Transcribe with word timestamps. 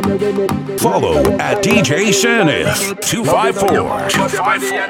Follow 0.00 1.20
at 1.38 1.62
DJ 1.62 2.08
Sanif 2.08 2.98
254. 3.02 4.08
254. 4.08 4.80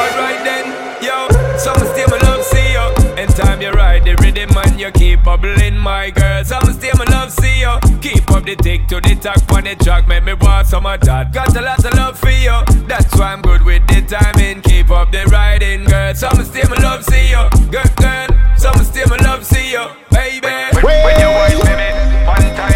Alright 0.00 0.40
then, 0.42 0.64
yo, 1.04 1.28
some 1.58 1.76
stay 1.92 2.06
my 2.08 2.16
love, 2.22 2.42
see 2.42 2.72
yo. 2.72 2.90
And 3.18 3.28
time 3.36 3.60
you 3.60 3.72
ride 3.72 4.04
the 4.04 4.16
rhythm 4.22 4.56
and 4.56 4.80
you 4.80 4.90
keep 4.92 5.22
bubbling, 5.22 5.76
my 5.76 6.08
girl. 6.08 6.42
Some 6.44 6.64
stay 6.72 6.92
my 6.96 7.04
love, 7.10 7.30
see 7.30 7.60
yo. 7.60 7.78
Keep 8.00 8.30
up 8.30 8.44
the 8.44 8.56
tick 8.56 8.86
to 8.88 9.02
the 9.02 9.14
talk 9.16 9.52
on 9.52 9.64
the 9.64 9.76
track, 9.76 10.08
make 10.08 10.24
me 10.24 10.32
want 10.32 10.68
some 10.68 10.86
of 10.86 11.00
that. 11.02 11.34
Got 11.34 11.54
a 11.54 11.60
lot 11.60 11.84
of 11.84 11.92
love 11.92 12.18
for 12.18 12.30
you, 12.30 12.58
that's 12.88 13.14
why 13.18 13.34
I'm 13.34 13.42
good 13.42 13.62
with 13.62 13.86
the 13.86 14.00
timing. 14.00 14.62
Keep 14.62 14.90
up 14.90 15.12
the 15.12 15.26
riding, 15.26 15.84
girl. 15.84 16.14
Some 16.14 16.42
stay 16.42 16.62
my 16.70 16.76
love, 16.76 17.04
see 17.04 17.32
yo. 17.32 17.50
Girl, 17.70 17.84
girl, 17.96 18.28
some 18.56 18.82
stay 18.82 19.04
my 19.10 19.16
love, 19.16 19.44
see 19.44 19.72
yo, 19.72 19.92
baby. 20.10 20.48
When, 20.80 21.04
when 21.04 21.20
you 21.20 21.60
for 21.60 21.76
me, 21.76 21.90
one 22.24 22.48
time 22.56 22.69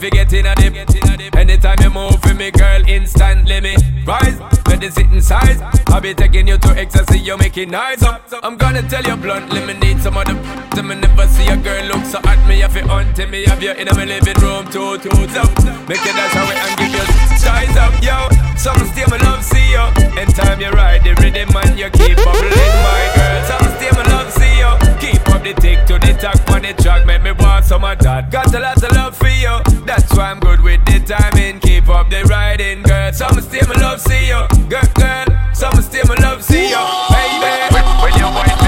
if 0.00 0.04
you 0.04 0.10
get 0.10 0.32
in 0.32 0.46
a 0.46 0.54
dip. 0.54 1.36
Anytime 1.36 1.76
you 1.82 1.90
move 1.90 2.20
for 2.22 2.34
me, 2.34 2.50
girl, 2.50 2.82
instantly 2.86 3.60
me 3.60 3.76
rise. 4.06 4.38
Let 4.66 4.82
it 4.82 4.92
sit 4.92 5.12
inside. 5.12 5.60
I'll 5.88 6.00
be 6.00 6.14
taking 6.14 6.48
you 6.48 6.56
to 6.58 6.68
ecstasy, 6.70 7.18
you 7.18 7.36
make 7.36 7.56
it 7.58 7.68
nice. 7.68 8.02
I'm, 8.42 8.56
gonna 8.56 8.82
tell 8.88 9.02
you 9.02 9.16
bluntly, 9.16 9.60
me 9.66 9.74
need 9.74 10.00
some 10.00 10.16
of 10.16 10.24
the. 10.24 10.34
To 10.76 10.82
me 10.82 10.94
never 10.94 11.26
see 11.26 11.46
a 11.48 11.56
girl 11.56 11.84
look 11.86 12.04
so 12.04 12.20
hot. 12.24 12.40
Me 12.48 12.62
If 12.62 12.76
it 12.76 12.88
on 12.88 13.12
me, 13.30 13.44
have 13.44 13.62
you 13.62 13.72
in 13.72 13.88
my 13.88 14.04
living 14.04 14.40
room, 14.40 14.64
two, 14.66 14.96
two, 14.98 15.10
up. 15.36 15.50
Make 15.88 16.04
it 16.06 16.14
dash 16.16 16.36
away 16.36 16.56
and 16.56 16.74
give 16.78 16.92
you 16.94 17.04
size 17.36 17.76
up, 17.76 17.94
yo. 18.02 18.28
Some 18.56 18.80
stay 18.88 19.04
my 19.08 19.18
love, 19.18 19.44
see 19.44 19.72
you. 19.72 19.84
Anytime 20.16 20.60
you 20.60 20.70
ride 20.70 21.04
the 21.04 21.14
rhythm 21.20 21.54
and 21.56 21.78
you 21.78 21.90
keep 21.90 22.16
bubbling, 22.16 22.76
my 22.84 23.04
girl. 23.16 23.40
Some 23.48 23.68
stay 23.76 23.90
my 23.92 24.04
love, 24.08 24.32
you. 24.60 24.70
Keep 25.00 25.28
up 25.32 25.42
the 25.42 25.54
tick 25.54 25.86
to 25.88 25.98
the 25.98 26.12
talk 26.20 26.38
on 26.50 26.62
the 26.62 26.72
track, 26.82 27.06
make 27.06 27.22
me 27.22 27.32
want 27.32 27.64
some 27.64 27.84
of 27.84 27.98
that. 28.00 28.30
Got 28.30 28.54
a 28.54 28.60
lot 28.60 28.82
of 28.82 28.92
love 28.92 29.16
for 29.16 29.28
you, 29.28 29.54
that's 29.86 30.12
why 30.14 30.30
I'm 30.30 30.40
good 30.40 30.60
with 30.60 30.84
the 30.84 31.00
timing. 31.00 31.60
Keep 31.60 31.88
up 31.88 32.10
the 32.10 32.22
riding, 32.24 32.82
girl. 32.82 33.12
Some 33.12 33.40
stay 33.40 33.62
my 33.66 33.74
love, 33.80 34.00
see 34.00 34.28
you, 34.28 34.40
girl, 34.68 34.88
girl. 34.94 35.26
Some 35.54 35.80
stay 35.82 36.02
my 36.06 36.14
love, 36.20 36.44
see 36.44 36.68
you, 36.68 36.84
baby. 37.08 37.52
When, 37.74 37.84
when 38.04 38.12
you 38.20 38.59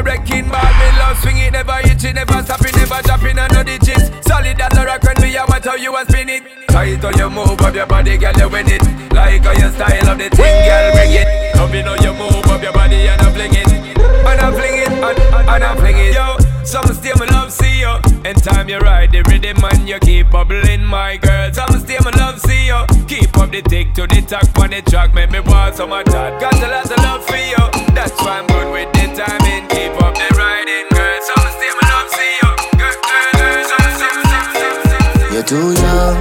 a 0.00 0.02
wrecking 0.02 0.48
ball. 0.48 0.72
Me 0.80 0.88
love 0.98 1.18
swing 1.20 1.38
it, 1.38 1.52
never 1.52 1.78
itching, 1.84 2.14
never 2.14 2.42
stopping, 2.42 2.74
never 2.76 3.00
dropping 3.02 3.38
on 3.38 3.48
no 3.52 3.62
digits. 3.62 4.10
Solid 4.26 4.60
as 4.60 4.78
a 4.78 4.84
rock 4.84 5.02
when 5.02 5.16
we 5.20 5.36
are 5.36 5.46
watch 5.46 5.64
how 5.64 5.76
you 5.76 5.96
a 5.96 6.04
spin 6.04 6.28
it. 6.28 6.42
Tight 6.68 7.04
on 7.04 7.16
your 7.18 7.30
move 7.30 7.60
up 7.60 7.74
your 7.74 7.86
body, 7.86 8.16
girl, 8.16 8.32
you 8.36 8.48
win 8.48 8.68
it. 8.68 8.82
Like 9.12 9.44
how 9.44 9.52
your 9.52 9.70
style 9.70 10.08
of 10.08 10.18
the 10.18 10.28
thing, 10.30 10.56
girl, 10.66 10.92
bring 10.92 11.12
it. 11.12 11.56
Loving 11.56 11.84
how 11.84 11.96
you 12.00 12.12
move 12.14 12.46
up 12.46 12.62
your 12.62 12.72
body 12.72 13.08
and 13.08 13.20
I 13.20 13.32
fling 13.32 13.54
it, 13.54 13.68
and 13.68 14.40
I 14.40 14.50
fling 14.52 14.76
it, 14.80 14.88
and, 14.88 15.48
and 15.48 15.64
I 15.64 15.76
fling 15.76 15.98
it. 15.98 16.14
Yo, 16.14 16.36
some 16.64 16.86
stay 16.94 17.12
my 17.16 17.26
love, 17.26 17.52
see 17.52 17.80
you. 17.80 17.94
Anytime 18.24 18.68
you 18.68 18.78
ride 18.78 19.12
the 19.12 19.22
rhythm 19.28 19.62
and 19.64 19.88
you 19.88 19.98
keep 20.00 20.30
bubbling, 20.30 20.84
my 20.84 21.16
girl. 21.16 21.52
Some 21.52 21.78
stay 21.80 21.98
my 22.04 22.10
love, 22.16 22.40
see 22.40 22.66
you. 22.66 22.80
Keep 23.06 23.36
up 23.36 23.50
the 23.50 23.62
tick 23.62 23.92
to 23.94 24.06
the 24.06 24.22
talk 24.22 24.58
on 24.58 24.70
the 24.70 24.82
track, 24.82 25.12
make 25.14 25.30
me 25.30 25.40
want 25.40 25.76
some 25.76 25.92
of 25.92 26.04
that. 26.06 26.40
Got 26.40 26.54
a 26.54 26.68
lot 26.68 26.90
of 26.90 26.98
love 27.04 27.26
for 27.26 27.36
you, 27.36 27.92
that's 27.92 28.12
why 28.22 28.38
I'm 28.38 28.46
good 28.46 28.72
with 28.72 28.92
the 28.92 28.99
timing. 29.16 29.66
Keep 29.68 29.94
up 30.02 30.14
the 30.14 30.28
riding, 30.36 30.86
girl. 30.90 31.18
Some 31.26 31.48
stay 31.56 31.72
my 31.78 31.84
love, 31.92 32.08
see 32.16 32.32
you. 32.40 32.50
Girl, 32.80 32.96
girl, 33.08 33.30
girl, 33.40 33.60
some, 33.70 33.90
some, 34.00 34.20
some, 34.32 34.50
some, 34.60 34.78
some. 34.90 35.32
You're 35.32 35.42
too 35.44 35.68
young. 35.82 36.16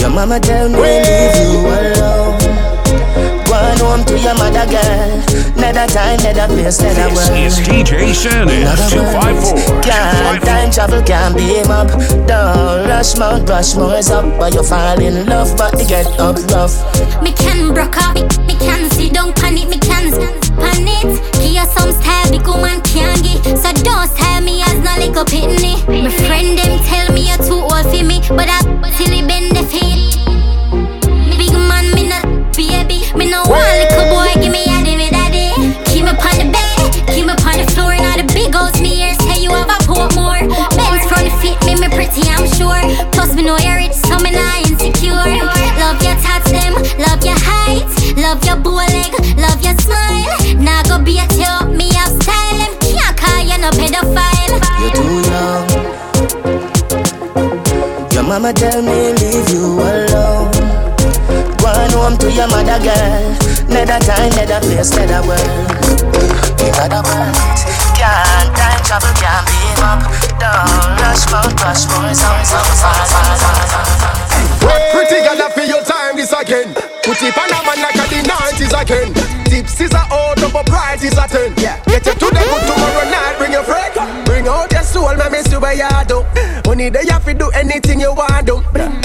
Your 0.00 0.10
mama 0.10 0.38
tell 0.40 0.68
me 0.68 0.76
leave 0.78 1.36
you 1.52 1.60
alone. 1.66 2.43
Go 3.64 3.96
home 3.96 4.04
to 4.04 4.18
your 4.18 4.34
mother, 4.34 4.66
girl. 4.68 5.08
Neither 5.56 5.86
time, 5.88 6.18
neither 6.20 6.46
place, 6.52 6.80
neither 6.82 7.08
This 7.08 7.30
is 7.32 7.66
DJ 7.66 8.12
Sanif 8.12 8.76
254. 8.92 9.80
Can't 9.80 10.44
time 10.44 10.70
travel, 10.70 11.02
can't 11.02 11.34
beam 11.34 11.70
up. 11.70 11.88
Don't 12.28 12.84
rush 12.86 13.16
mount, 13.16 13.48
rush 13.48 13.74
more's 13.74 14.10
up. 14.10 14.26
But 14.38 14.52
you 14.52 14.62
fall 14.62 15.00
in 15.00 15.24
love, 15.24 15.56
but 15.56 15.78
you 15.80 15.86
get 15.88 16.06
up 16.20 16.36
rough. 16.52 16.76
Me 17.22 17.32
can 17.32 17.72
broke 17.72 17.96
off, 17.96 18.14
me, 18.14 18.22
me 18.44 18.54
can 18.60 18.90
sit 18.90 19.14
down 19.14 19.32
pan 19.32 19.56
it, 19.56 19.68
me 19.70 19.78
can 19.78 20.12
pan 20.60 20.84
it. 20.84 21.08
Give 21.40 21.56
you 21.56 21.66
some 21.72 21.92
style, 21.92 22.30
big 22.30 22.46
woman 22.46 22.82
can't 22.82 23.16
give. 23.24 23.56
So 23.56 23.72
don't 23.80 24.10
tell 24.12 24.42
me 24.42 24.60
as 24.60 24.76
no 24.84 24.92
little 25.00 25.24
pitney. 25.24 25.80
My 25.88 26.10
friend 26.28 26.58
them 26.58 26.84
tell 26.84 27.08
me 27.14 27.28
you're 27.28 27.40
too 27.40 27.64
old 27.64 27.88
for 27.88 28.04
me, 28.04 28.20
but 28.28 28.44
I 28.44 28.60
silly 28.98 29.24
bend 29.26 29.56
the 29.56 29.64
feet. 29.64 30.03
Sure. 42.64 42.82
Plus 43.12 43.34
me 43.34 43.42
know 43.42 43.58
you're 43.58 43.76
rich, 43.76 43.92
so 43.92 44.16
me 44.24 44.30
not 44.32 44.64
insecure. 44.64 45.12
Love 45.80 46.00
your 46.02 46.16
tats 46.24 46.50
them, 46.50 46.74
love 46.98 47.20
your 47.24 47.36
height, 47.36 47.84
love 48.16 48.40
your 48.44 48.56
bow 48.56 48.80
leg, 48.88 49.12
love 49.36 49.60
your 49.62 49.76
smile. 49.84 50.32
Now 50.56 50.82
go 50.88 50.98
beat 51.02 51.32
you 51.36 51.48
up, 51.48 51.68
me 51.68 51.92
have 51.94 52.12
style. 52.22 52.56
Them 52.58 52.72
can't 52.80 53.16
call 53.16 53.40
you 53.44 53.58
no 53.60 53.70
pedophile. 53.70 54.56
You're 54.80 54.94
too 54.96 55.14
young. 55.30 55.66
Your 58.12 58.24
mama 58.24 58.52
tell 58.52 58.80
me 58.82 59.12
leave 59.20 59.48
you 59.50 59.64
alone. 59.80 60.52
Go 61.60 61.68
on 61.68 61.90
home 61.92 62.16
to 62.18 62.30
your 62.30 62.48
mother, 62.48 62.78
girl. 62.80 63.24
Neither 63.68 63.98
time, 64.06 64.30
neither 64.36 64.60
place, 64.60 64.90
neither 64.96 65.22
world. 65.26 65.70
In 66.60 66.74
other 66.80 67.02
words, 67.02 67.60
can't 67.98 68.50
time 68.56 68.80
travel, 68.84 69.12
can't 69.20 69.44
beam 69.48 69.84
up. 69.84 70.23
Don't 71.14 71.22
rush 71.22 71.30
mouth, 71.30 71.62
rush 71.62 71.86
more, 71.94 72.10
some, 72.10 72.42
some, 72.42 72.74
some, 72.74 73.06
some, 73.06 73.38
some. 73.38 73.94
Pretty 74.90 75.22
girl, 75.22 75.38
I 75.38 75.52
feel 75.54 75.68
your 75.70 75.84
time 75.86 76.16
this 76.16 76.32
again. 76.34 76.74
Put 77.06 77.22
it 77.22 77.38
on 77.38 77.54
a 77.54 77.58
man 77.62 77.78
like 77.86 78.02
a 78.02 78.06
the 78.10 78.18
90s 78.26 78.74
again. 78.74 79.14
Tips 79.46 79.80
is 79.80 79.94
a 79.94 80.02
out 80.10 80.42
of 80.42 80.54
a 80.54 80.64
price 80.64 81.04
is 81.04 81.14
a 81.14 81.28
10. 81.30 81.54
Yeah. 81.62 81.78
Get 81.86 82.06
you 82.06 82.14
to 82.18 82.26
the 82.34 82.42
good 82.42 82.62
tomorrow 82.66 83.06
night, 83.06 83.38
bring 83.38 83.52
your 83.52 83.62
friend. 83.62 83.94
Bring 84.26 84.48
out 84.48 84.72
your 84.72 84.82
soul, 84.82 85.14
my 85.14 85.28
miss 85.28 85.46
you 85.52 85.60
where 85.60 85.78
you 85.78 85.86
do. 86.08 86.26
Money 86.66 86.90
they 86.90 87.06
have 87.06 87.24
to 87.26 87.34
do 87.34 87.48
anything 87.54 88.00
you 88.00 88.12
want 88.12 88.46
do. 88.46 88.58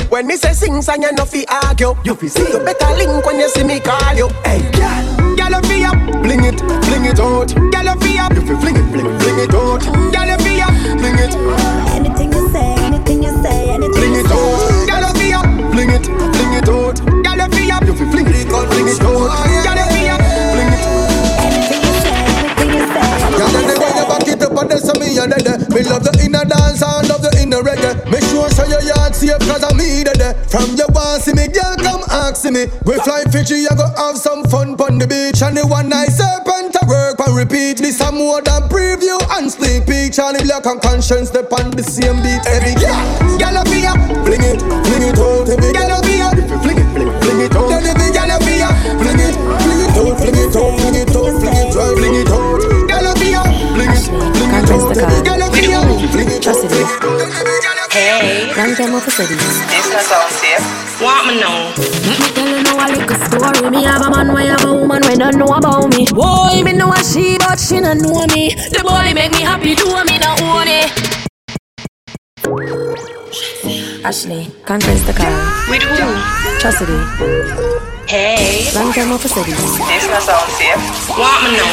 When 0.10 0.26
me 0.26 0.36
say 0.36 0.54
sing 0.54 0.82
song, 0.82 1.04
you 1.04 1.12
know 1.12 1.26
fi 1.26 1.46
argue. 1.46 1.94
You 2.04 2.16
fi 2.16 2.28
see 2.28 2.50
you 2.50 2.58
better 2.58 2.90
link 2.98 3.24
when 3.24 3.38
you 3.38 3.50
see 3.50 3.64
me 3.64 3.80
call 3.80 4.16
you. 4.18 4.30
Hey, 4.42 4.66
girl, 4.74 5.06
girl 5.38 5.54
you 5.54 5.62
fi 5.70 5.86
up, 5.86 6.00
bling 6.26 6.42
it, 6.42 6.58
bling 6.90 7.06
it 7.06 7.20
out. 7.22 7.54
Girl 7.54 7.86
you 7.86 7.98
fi 8.02 8.18
up, 8.18 8.34
you 8.34 8.42
fi 8.42 8.56
fling 8.58 8.78
it, 8.82 8.88
fling 8.90 9.06
it, 9.06 9.22
fling 9.22 9.40
it 9.46 9.54
out. 9.54 9.86
Girl 9.86 10.26
you 10.26 10.38
fi 10.42 10.49
up, 10.62 10.74
bling 11.00 11.20
it, 11.20 11.34
Anything 11.96 12.32
you 12.32 12.50
say, 12.52 12.76
anything 12.86 13.24
you 13.24 13.32
say, 13.44 13.70
anything 13.70 13.94
fling 13.94 14.14
you 14.14 14.20
it 14.22 14.32
out. 14.32 14.90
Girl 14.90 15.06
you 15.24 15.36
up, 15.36 15.46
fling 15.74 15.92
it, 15.92 16.06
fling 16.06 16.54
it 16.60 16.70
out. 16.70 16.98
Girl 17.00 17.40
you 17.40 17.74
up, 17.74 17.84
you 17.86 17.94
fling 18.12 18.28
it, 18.28 18.48
fling 18.48 18.88
it 18.88 19.02
out. 19.02 19.30
Girl 19.66 19.80
you 19.80 20.10
up, 20.10 20.22
fling 20.54 20.74
it. 20.74 20.82
anything 21.46 21.82
you 21.84 21.94
say, 22.04 22.18
anything 22.40 22.72
you 22.76 22.86
say. 22.94 23.20
They 23.40 23.90
you 23.96 24.06
back 24.10 24.28
it 24.28 24.42
up 24.42 24.58
and 24.60 24.70
then 24.72 24.80
some 24.80 25.00
me 25.00 25.18
and 25.18 25.32
then 25.32 25.60
Me 25.74 25.84
love 25.84 26.04
the 26.04 26.12
inner 26.24 26.44
dance 26.46 26.82
and 26.84 27.08
love 27.08 27.22
the 27.22 27.32
inner 27.42 27.62
reggae 27.62 28.09
safe 29.20 29.40
cause 29.44 29.64
I'm 29.64 29.76
me 29.76 30.04
there 30.04 30.34
From 30.48 30.76
your 30.80 30.88
want 30.96 31.22
see 31.22 31.34
me, 31.34 31.48
girl 31.52 31.76
come 31.78 32.04
ask 32.10 32.46
me. 32.46 32.66
We 32.88 32.96
fly 33.04 33.24
Fiji, 33.32 33.68
you 33.68 33.76
go 33.76 33.88
have 33.98 34.18
some 34.18 34.44
fun 34.46 34.78
pon 34.78 34.98
the 34.98 35.08
beach. 35.08 35.42
And 35.44 35.58
the 35.58 35.68
one 35.68 35.90
night 35.90 36.16
serpent 36.16 36.74
to 36.74 36.82
work 36.88 37.20
and 37.20 37.36
repeat. 37.36 37.78
This 37.78 38.00
a 38.02 38.12
more 38.12 38.42
than 38.42 38.64
preview 38.72 39.20
and 39.36 39.52
sneak 39.52 39.86
peek 39.86 40.14
Charlie 40.14 40.44
Black 40.44 40.66
and 40.66 40.80
Konshens 40.82 41.28
step 41.28 41.52
on 41.52 41.72
the 41.72 41.84
same 41.84 42.18
beat 42.24 42.42
Every 42.48 42.74
girl, 42.80 42.96
girl 43.38 43.58
up 43.60 43.68
here, 43.68 43.94
fling 44.24 44.44
it, 44.44 44.60
fling 44.64 45.04
it 45.04 45.20
out 45.20 45.50
Every 45.50 45.72
girl 45.76 45.92
up 45.92 46.06
here, 46.06 46.32
if 46.40 46.48
fling 46.64 46.80
it, 46.80 46.88
fling 46.96 47.08
it, 47.08 47.16
fling 47.24 47.42
it 47.44 47.56
out. 47.56 47.70
Then 47.70 47.86
every 47.92 48.10
girl 48.16 48.32
up 48.32 48.44
here, 48.48 48.72
fling 49.00 49.20
it, 49.20 49.36
fling 49.36 49.82
it 49.84 49.96
out 50.00 50.16
Fling 50.20 50.40
it 50.40 50.56
out, 50.56 50.74
fling 50.80 50.96
it 50.96 51.16
out, 51.16 51.34
fling 51.40 51.58
it 51.60 51.76
out, 51.76 51.94
fling 52.00 52.16
it 52.16 52.32
out 52.32 52.60
Girl 52.88 53.08
up 53.10 53.20
here, 53.20 53.48
fling 53.76 53.92
it, 53.92 54.04
fling 54.08 54.54
it 54.56 54.70
out. 54.72 54.98
Every 54.98 55.22
girl 55.24 55.39
out 56.18 57.92
Hey, 57.92 58.48
long 58.56 58.76
time 58.76 58.94
off 58.96 59.10
cities. 59.10 59.38
This 59.68 59.90
no 59.92 60.00
sound 60.00 60.32
safe. 60.32 61.02
Want 61.02 61.28
me 61.28 61.40
know? 61.42 61.74
Me 62.06 62.16
tell 62.34 62.48
you 62.48 62.64
now 62.64 62.78
a 62.78 62.88
little 62.92 63.18
story. 63.26 63.70
Me 63.70 63.84
have 63.84 64.02
a 64.02 64.10
man, 64.10 64.34
why 64.34 64.44
have 64.44 64.64
a 64.64 64.74
woman 64.74 65.02
when 65.04 65.18
don't 65.18 65.38
know 65.38 65.54
about 65.54 65.90
me. 65.96 66.06
Boy, 66.12 66.62
me 66.64 66.74
know 66.74 66.92
a 66.92 67.04
she, 67.04 67.38
but 67.40 67.60
she 67.60 67.80
don't 67.80 68.02
know 68.02 68.26
me. 68.34 68.54
The 68.54 68.82
boy 68.84 69.14
make 69.14 69.32
me 69.32 69.42
happy, 69.42 69.76
do 69.76 69.86
me 70.06 70.18
no 70.20 70.36
own 70.46 70.68
it. 70.68 70.90
Ashley, 74.06 74.52
confess 74.66 75.04
the 75.06 75.14
car. 75.14 75.70
With 75.70 75.84
who? 75.84 76.60
Trust 76.60 76.82
it. 76.82 77.89
Hey, 78.10 78.66
Long 78.74 78.90
time 78.92 79.12
off 79.14 79.22
a 79.24 79.30
study. 79.30 79.54
this 79.54 80.10
not 80.10 80.26
sound 80.26 80.50
safe. 80.58 80.82
Want 81.14 81.46
me 81.46 81.62
know? 81.62 81.70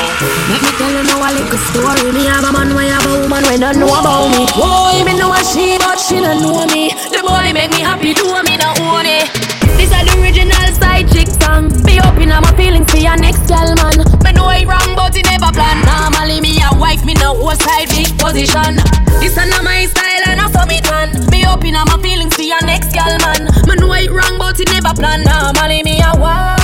Let 0.52 0.60
me 0.60 0.70
tell 0.76 0.92
you 0.92 1.02
now 1.08 1.24
a 1.24 1.32
little 1.32 1.56
story. 1.72 2.12
Me 2.12 2.28
have 2.28 2.44
a 2.44 2.52
man, 2.52 2.76
we 2.76 2.84
have 2.92 3.08
a 3.08 3.24
woman, 3.24 3.40
we 3.48 3.56
don't 3.56 3.80
know 3.80 3.88
about 3.88 4.28
me. 4.36 4.44
Boy, 4.52 5.00
me 5.00 5.16
know 5.16 5.32
a 5.32 5.40
she, 5.40 5.80
but 5.80 5.96
she 5.96 6.20
don't 6.20 6.44
know 6.44 6.68
me. 6.68 6.92
The 7.08 7.24
boy 7.24 7.56
make 7.56 7.72
me 7.72 7.80
happy, 7.80 8.12
do 8.12 8.28
me 8.44 8.60
not 8.60 8.76
own 8.84 9.08
it. 9.08 9.32
This 9.80 9.88
is 9.88 9.96
the 9.96 10.12
original 10.20 10.68
side 10.76 11.08
chick 11.08 11.32
song. 11.40 11.72
Be 11.88 11.96
open 12.04 12.28
on 12.28 12.44
my 12.44 12.52
feelings 12.52 12.84
for 12.92 13.00
your 13.00 13.16
next 13.16 13.48
girl, 13.48 13.72
man. 13.80 13.96
Me 14.20 14.30
know 14.36 14.52
it 14.52 14.68
wrong, 14.68 14.92
but 14.92 15.16
it 15.16 15.24
never 15.24 15.48
plan. 15.56 15.80
Normally 15.88 16.44
me 16.44 16.60
a 16.60 16.68
wife, 16.76 17.00
me 17.08 17.16
no 17.16 17.32
whole 17.32 17.56
side 17.56 17.88
big 17.96 18.12
position. 18.20 18.76
This 19.24 19.40
is 19.40 19.48
not 19.48 19.64
my 19.64 19.88
style 19.88 20.15
and 20.26 20.40
I 20.40 20.50
saw 20.50 20.66
me 20.66 20.80
done. 20.80 21.10
Be 21.30 21.46
open 21.46 21.76
on 21.76 21.86
my 21.86 21.98
feelings 22.02 22.34
for 22.34 22.42
your 22.42 22.60
next 22.66 22.92
girl, 22.92 23.16
man. 23.22 23.48
Me 23.66 23.74
know 23.76 23.92
it 23.94 24.10
wrong, 24.10 24.38
but 24.38 24.58
it 24.60 24.68
never 24.72 24.94
plan. 24.94 25.22
Normally 25.22 25.82
me 25.82 26.00
a 26.02 26.12
wife. 26.18 26.56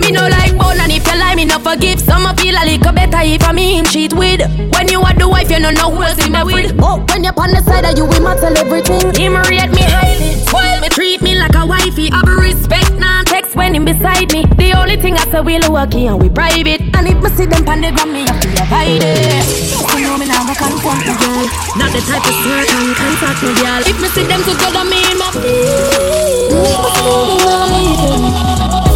Me 0.00 0.12
no 0.12 0.26
like 0.28 0.56
bone 0.56 0.80
and 0.80 0.92
if 0.92 1.06
you 1.06 1.18
lie, 1.18 1.34
me 1.34 1.44
no 1.44 1.58
forgive. 1.58 2.00
Some 2.00 2.24
a 2.24 2.34
feel 2.36 2.54
a 2.56 2.64
little 2.64 2.92
better 2.92 3.20
if 3.22 3.42
I 3.44 3.52
me 3.52 3.78
him 3.78 3.84
cheat 3.84 4.12
with. 4.12 4.40
When 4.72 4.88
you 4.88 5.00
are 5.02 5.14
the 5.14 5.28
wife, 5.28 5.50
you 5.50 5.60
no 5.60 5.70
know 5.70 5.90
who 5.90 6.02
else 6.02 6.24
in 6.24 6.32
me 6.32 6.42
with. 6.44 6.76
Oh, 6.80 7.04
when 7.08 7.24
you're 7.24 7.36
on 7.36 7.50
the 7.50 7.62
side 7.62 7.84
of 7.84 7.96
you, 7.96 8.04
we 8.04 8.20
must 8.20 8.40
tell 8.40 8.56
everything. 8.56 9.12
Him 9.14 9.36
rate 9.48 9.70
me 9.70 9.82
highly, 9.82 10.32
spoil 10.46 10.80
me, 10.80 10.88
treat 10.88 11.20
me 11.20 11.36
like 11.36 11.54
a 11.54 11.66
wifey. 11.66 12.10
Have 12.10 12.28
respect, 12.40 12.92
nah 12.94 13.22
text 13.24 13.56
when 13.56 13.74
him 13.74 13.84
beside 13.84 14.32
me. 14.32 14.44
The 14.56 14.72
only 14.78 14.96
thing 14.96 15.14
I 15.14 15.24
say 15.30 15.40
we'll 15.40 15.72
work 15.72 15.92
here 15.92 16.12
and 16.12 16.22
we 16.22 16.28
private. 16.28 16.80
And 16.96 17.08
if 17.08 17.20
me 17.22 17.30
see 17.30 17.46
them 17.46 17.64
pan 17.64 17.80
the 17.80 17.92
gram, 17.92 18.12
me 18.12 18.24
have 18.24 18.40
You 18.58 20.02
know 20.02 20.18
me 20.18 20.26
now, 20.26 20.42
I 20.42 20.54
confront 20.58 21.06
the 21.06 21.14
girl. 21.14 21.46
Not 21.78 21.94
the 21.94 22.02
type 22.02 22.26
of 22.26 22.34
flirt 22.42 22.66
and 22.66 22.90
contact 22.98 23.38
me, 23.46 23.54
girl. 23.54 23.82
If 23.86 24.02
me 24.02 24.08
see 24.10 24.26
them 24.26 24.42
together, 24.42 24.82
me 24.82 24.98
in 24.98 25.14
my 25.14 25.30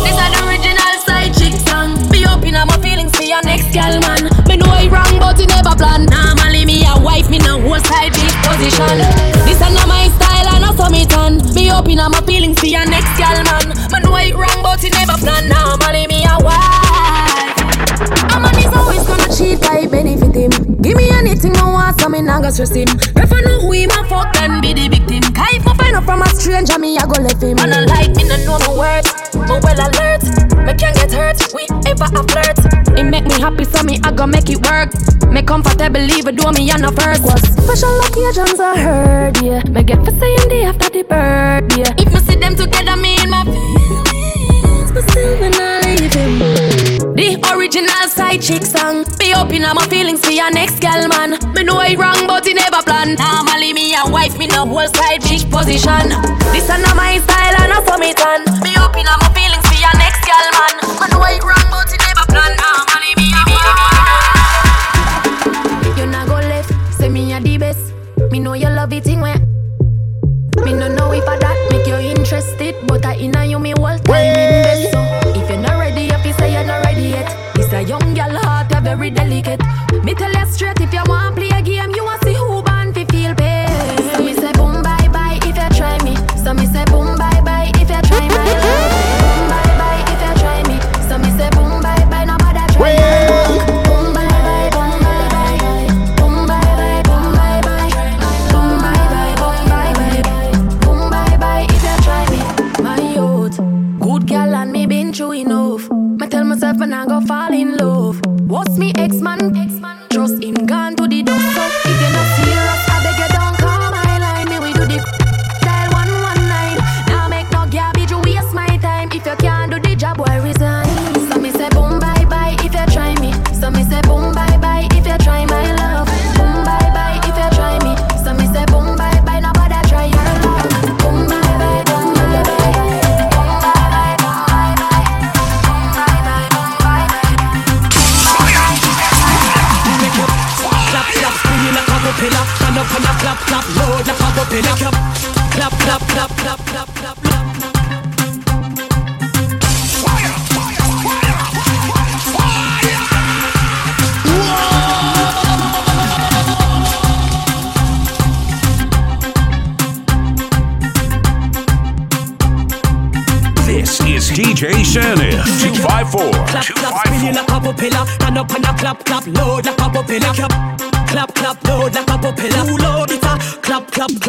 this 0.03 0.19
is 0.19 0.31
the 0.35 0.41
original 0.43 0.95
side 1.07 1.31
chick 1.39 1.55
song. 1.71 1.95
Be 2.11 2.27
open 2.27 2.59
on 2.59 2.67
my 2.67 2.79
feelings 2.83 3.15
for 3.15 3.23
your 3.23 3.39
next 3.47 3.71
girl, 3.71 4.03
man. 4.03 4.27
Me 4.51 4.59
know 4.59 4.67
I 4.67 4.91
wrong, 4.91 5.23
but 5.23 5.39
it 5.39 5.47
never 5.47 5.79
plan. 5.79 6.11
Normally 6.11 6.67
me 6.67 6.83
a 6.83 6.99
wife, 6.99 7.31
me 7.31 7.39
no 7.39 7.63
whole 7.63 7.79
side 7.87 8.11
big 8.19 8.35
position. 8.43 8.99
This 9.47 9.63
is 9.63 9.71
not 9.71 9.87
my 9.87 10.11
style, 10.19 10.51
I 10.51 10.75
saw 10.75 10.91
me 10.91 11.07
turn. 11.07 11.39
Be 11.55 11.71
open 11.71 12.03
on 12.03 12.11
my 12.11 12.21
feelings 12.27 12.59
for 12.59 12.67
your 12.67 12.87
next 12.91 13.15
girl, 13.15 13.39
man. 13.47 13.71
Me 13.95 13.99
know 14.03 14.11
I 14.11 14.35
wrong, 14.35 14.59
but 14.59 14.83
it 14.83 14.91
never 14.91 15.15
plan. 15.23 15.47
Normally 15.47 16.11
me 16.11 16.27
a 16.27 16.35
wife. 16.43 17.55
A 18.35 18.37
man 18.43 18.59
is 18.59 18.67
always 18.75 19.07
gonna 19.07 19.22
cheat 19.33 19.61
by 19.61 19.87
benefit 19.87 20.35
him. 20.35 20.53
Give 20.81 20.97
me 20.97 21.09
anything 21.11 21.57
I 21.57 21.71
want, 21.71 22.01
so 22.01 22.09
me 22.09 22.21
nah 22.23 22.41
go 22.41 22.51
stress 22.51 22.75
him. 22.75 22.89
Prefer 23.17 23.41
know 23.43 23.61
who 23.61 23.73
him 23.73 23.91
a 23.91 24.05
fuck 24.05 24.33
than 24.35 24.61
be 24.61 24.73
the 24.75 24.89
victim. 24.89 25.23
Cause 25.33 25.53
if 25.57 25.67
I 25.67 25.75
find 25.75 25.97
out 25.97 26.05
from 26.05 26.23
a 26.23 26.29
stranger, 26.29 26.79
me 26.79 26.99
I 26.99 27.07
go 27.07 27.21
left 27.21 27.43
him. 27.43 27.59
And 27.59 27.73
I 27.73 27.81
like 27.85 28.15
me, 28.17 28.25
no 28.29 28.37
know 28.45 28.59
my 28.61 28.73
words. 28.77 29.09
Me 29.35 29.57
well 29.65 29.81
alert, 29.81 30.23
me 30.65 30.73
can't 30.77 30.97
get 30.97 31.13
hurt. 31.13 31.41
We 31.55 31.67
ever 31.89 32.05
a 32.05 32.23
flirt. 32.29 32.59
It 32.99 33.05
make 33.05 33.25
me 33.25 33.41
happy, 33.41 33.65
so 33.65 33.83
me 33.83 33.99
I 34.05 34.13
go 34.13 34.27
make 34.27 34.51
it 34.51 34.61
work. 34.69 34.93
Me 35.33 35.43
comfortable, 35.43 36.03
even 36.13 36.37
though 36.37 36.53
me 36.53 36.71
on 36.71 36.83
the 36.83 36.93
first 36.93 37.25
was 37.25 37.41
special 37.41 37.95
occasions 38.05 38.61
I 38.61 38.77
heard, 38.77 39.43
yeah. 39.43 39.63
Me 39.71 39.83
get 39.83 40.05
for 40.05 40.13
saying 40.13 40.49
day 40.49 40.65
after 40.65 40.91
the 40.91 41.03
bird, 41.05 41.73
yeah. 41.73 41.95
If 41.97 42.13
me 42.13 42.21
see 42.21 42.37
them 42.37 42.55
together, 42.55 42.97
me 42.97 43.17
in 43.23 43.31
my 43.31 43.45
feelings, 43.45 44.93
but 44.93 45.09
still 45.09 45.41
not 45.41 45.55
him. 45.55 45.72
The 45.72 45.72
original 47.63 48.09
side 48.09 48.43
chick 48.43 48.65
song. 48.67 49.05
Be 49.21 49.33
open 49.35 49.63
on 49.65 49.77
my 49.77 49.87
feelings 49.87 50.19
for 50.19 50.33
your 50.33 50.51
next 50.51 50.81
girl, 50.81 51.07
man. 51.07 51.39
Me 51.55 51.63
know 51.63 51.79
I 51.79 51.95
wrong, 51.95 52.27
but 52.27 52.45
it 52.49 52.57
never 52.59 52.83
plan. 52.83 53.15
Normally 53.15 53.73
me 53.73 53.95
a 53.95 54.03
wife, 54.11 54.37
me 54.37 54.49
no 54.49 54.67
whole 54.67 54.89
side 54.89 55.23
chick 55.23 55.47
position. 55.49 56.11
This 56.51 56.67
is 56.67 56.75
not 56.83 56.97
my 56.99 57.23
style 57.23 57.55
and 57.63 57.71
saw 57.87 57.97
me 58.03 58.11
turn. 58.19 58.43
Be 58.67 58.75
open 58.83 59.07
on 59.07 59.15
my 59.23 59.31
feelings 59.31 59.63
for 59.71 59.79
your 59.79 59.95
next 59.95 60.27
girl, 60.27 60.43
man. 60.59 60.75
Me 60.99 61.07
know 61.07 61.23
I 61.23 61.39
wrong, 61.39 61.63
but 61.71 61.87
it 61.87 62.03
never 62.03 62.27
plan. 62.27 62.51
Normally 62.59 63.15
me 63.15 63.31
a 63.31 63.43
wife. 63.47 63.79
You 65.97 66.07
not 66.11 66.27
go 66.27 66.43
left, 66.43 66.75
say 66.99 67.09
me 67.09 67.33
a 67.33 67.39
the 67.39 67.59
best. 67.59 67.95
Me 68.33 68.41
know 68.41 68.55
you 68.55 68.71
love 68.75 68.93
it 68.93 69.07
in 69.07 69.21
where. 69.21 69.39
Me 70.67 70.73
no 70.75 70.89
know 70.91 71.13
if 71.13 71.29
I 71.29 71.39
that 71.39 71.55
make 71.71 71.87
you 71.87 71.95
interested, 71.95 72.75
but 72.89 73.07
I 73.07 73.15
inna 73.23 73.45
you 73.45 73.61
me 73.61 73.71
whole 73.79 73.99
time 74.03 74.35
invest. 74.35 74.91
So 74.91 75.12
very 78.97 79.11
delicate. 79.11 79.62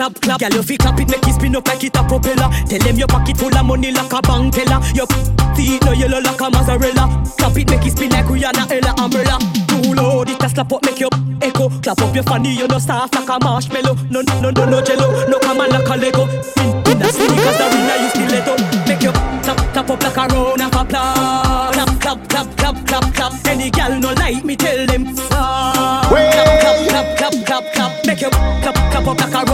Clap, 0.09 0.21
clap. 0.21 0.39
Girl, 0.39 0.59
you 0.59 0.63
fi 0.63 0.77
clap 0.77 0.99
it, 0.99 1.09
make 1.09 1.27
it 1.27 1.33
spin 1.33 1.55
up 1.55 1.67
like 1.67 1.83
it 1.83 1.95
a 1.95 2.03
propeller. 2.03 2.49
Tell 2.67 2.79
them 2.79 2.97
your 2.97 3.07
pocket 3.07 3.37
full 3.37 3.55
of 3.55 3.65
money 3.65 3.91
like 3.91 4.11
a 4.11 4.21
bank 4.21 4.53
teller. 4.53 4.79
Your 4.93 5.07
teeth 5.55 5.83
no 5.83 5.91
yellow 5.91 6.19
like 6.19 6.41
a 6.41 6.49
mozzarella. 6.49 7.23
Clap 7.37 7.57
it, 7.57 7.69
make 7.69 7.85
it 7.85 7.91
spin 7.91 8.09
like 8.09 8.25
Rihanna, 8.25 8.71
Ella, 8.71 8.91
umbrella. 8.99 9.37
Too 9.67 9.93
load 9.93 10.29
it 10.29 10.43
a 10.43 10.49
slap 10.49 10.71
up, 10.71 10.83
make 10.85 10.99
your 10.99 11.09
echo. 11.41 11.69
Clap 11.81 12.01
up 12.01 12.15
your 12.15 12.23
fanny, 12.23 12.55
you 12.55 12.67
no 12.67 12.79
soft 12.79 13.15
like 13.15 13.29
a 13.29 13.37
marshmallow. 13.43 13.95
No, 14.09 14.21
no, 14.21 14.49
no, 14.49 14.65
no 14.65 14.81
jello, 14.81 15.27
no 15.27 15.39
come 15.39 15.57
like 15.57 15.87
a 15.87 15.95
Lego. 15.95 16.23
In, 16.59 16.91
in 16.91 16.99
the 16.99 17.09
sneakers, 17.11 17.57
the 17.57 17.65
arena 17.71 17.95
you 18.03 18.09
stiletto. 18.09 18.53
Make 18.87 19.03
your 19.03 19.13
clap, 19.43 19.57
clap 19.73 19.89
up 19.89 20.03
like 20.03 20.17
a 20.17 20.27
round 20.33 20.61
of 20.61 20.75
applause. 20.75 21.75
Clap, 21.75 21.99
clap, 21.99 22.29
clap, 22.29 22.57
clap, 22.57 22.87
clap, 22.87 23.13
clap. 23.13 23.47
Any 23.47 23.69
gal 23.69 23.99
no 23.99 24.13
like 24.13 24.43
me, 24.43 24.55
tell 24.55 24.85
them. 24.85 25.15
Ah, 25.31 26.05
clap, 26.09 26.59
clap, 26.61 27.17
clap, 27.17 27.17
clap, 27.17 27.45
clap, 27.45 27.73
clap. 27.73 28.05
Make 28.05 28.21
your 28.21 28.31
clap, 28.31 28.75
clap 28.91 29.07
up 29.07 29.19
like 29.19 29.33
a 29.33 29.52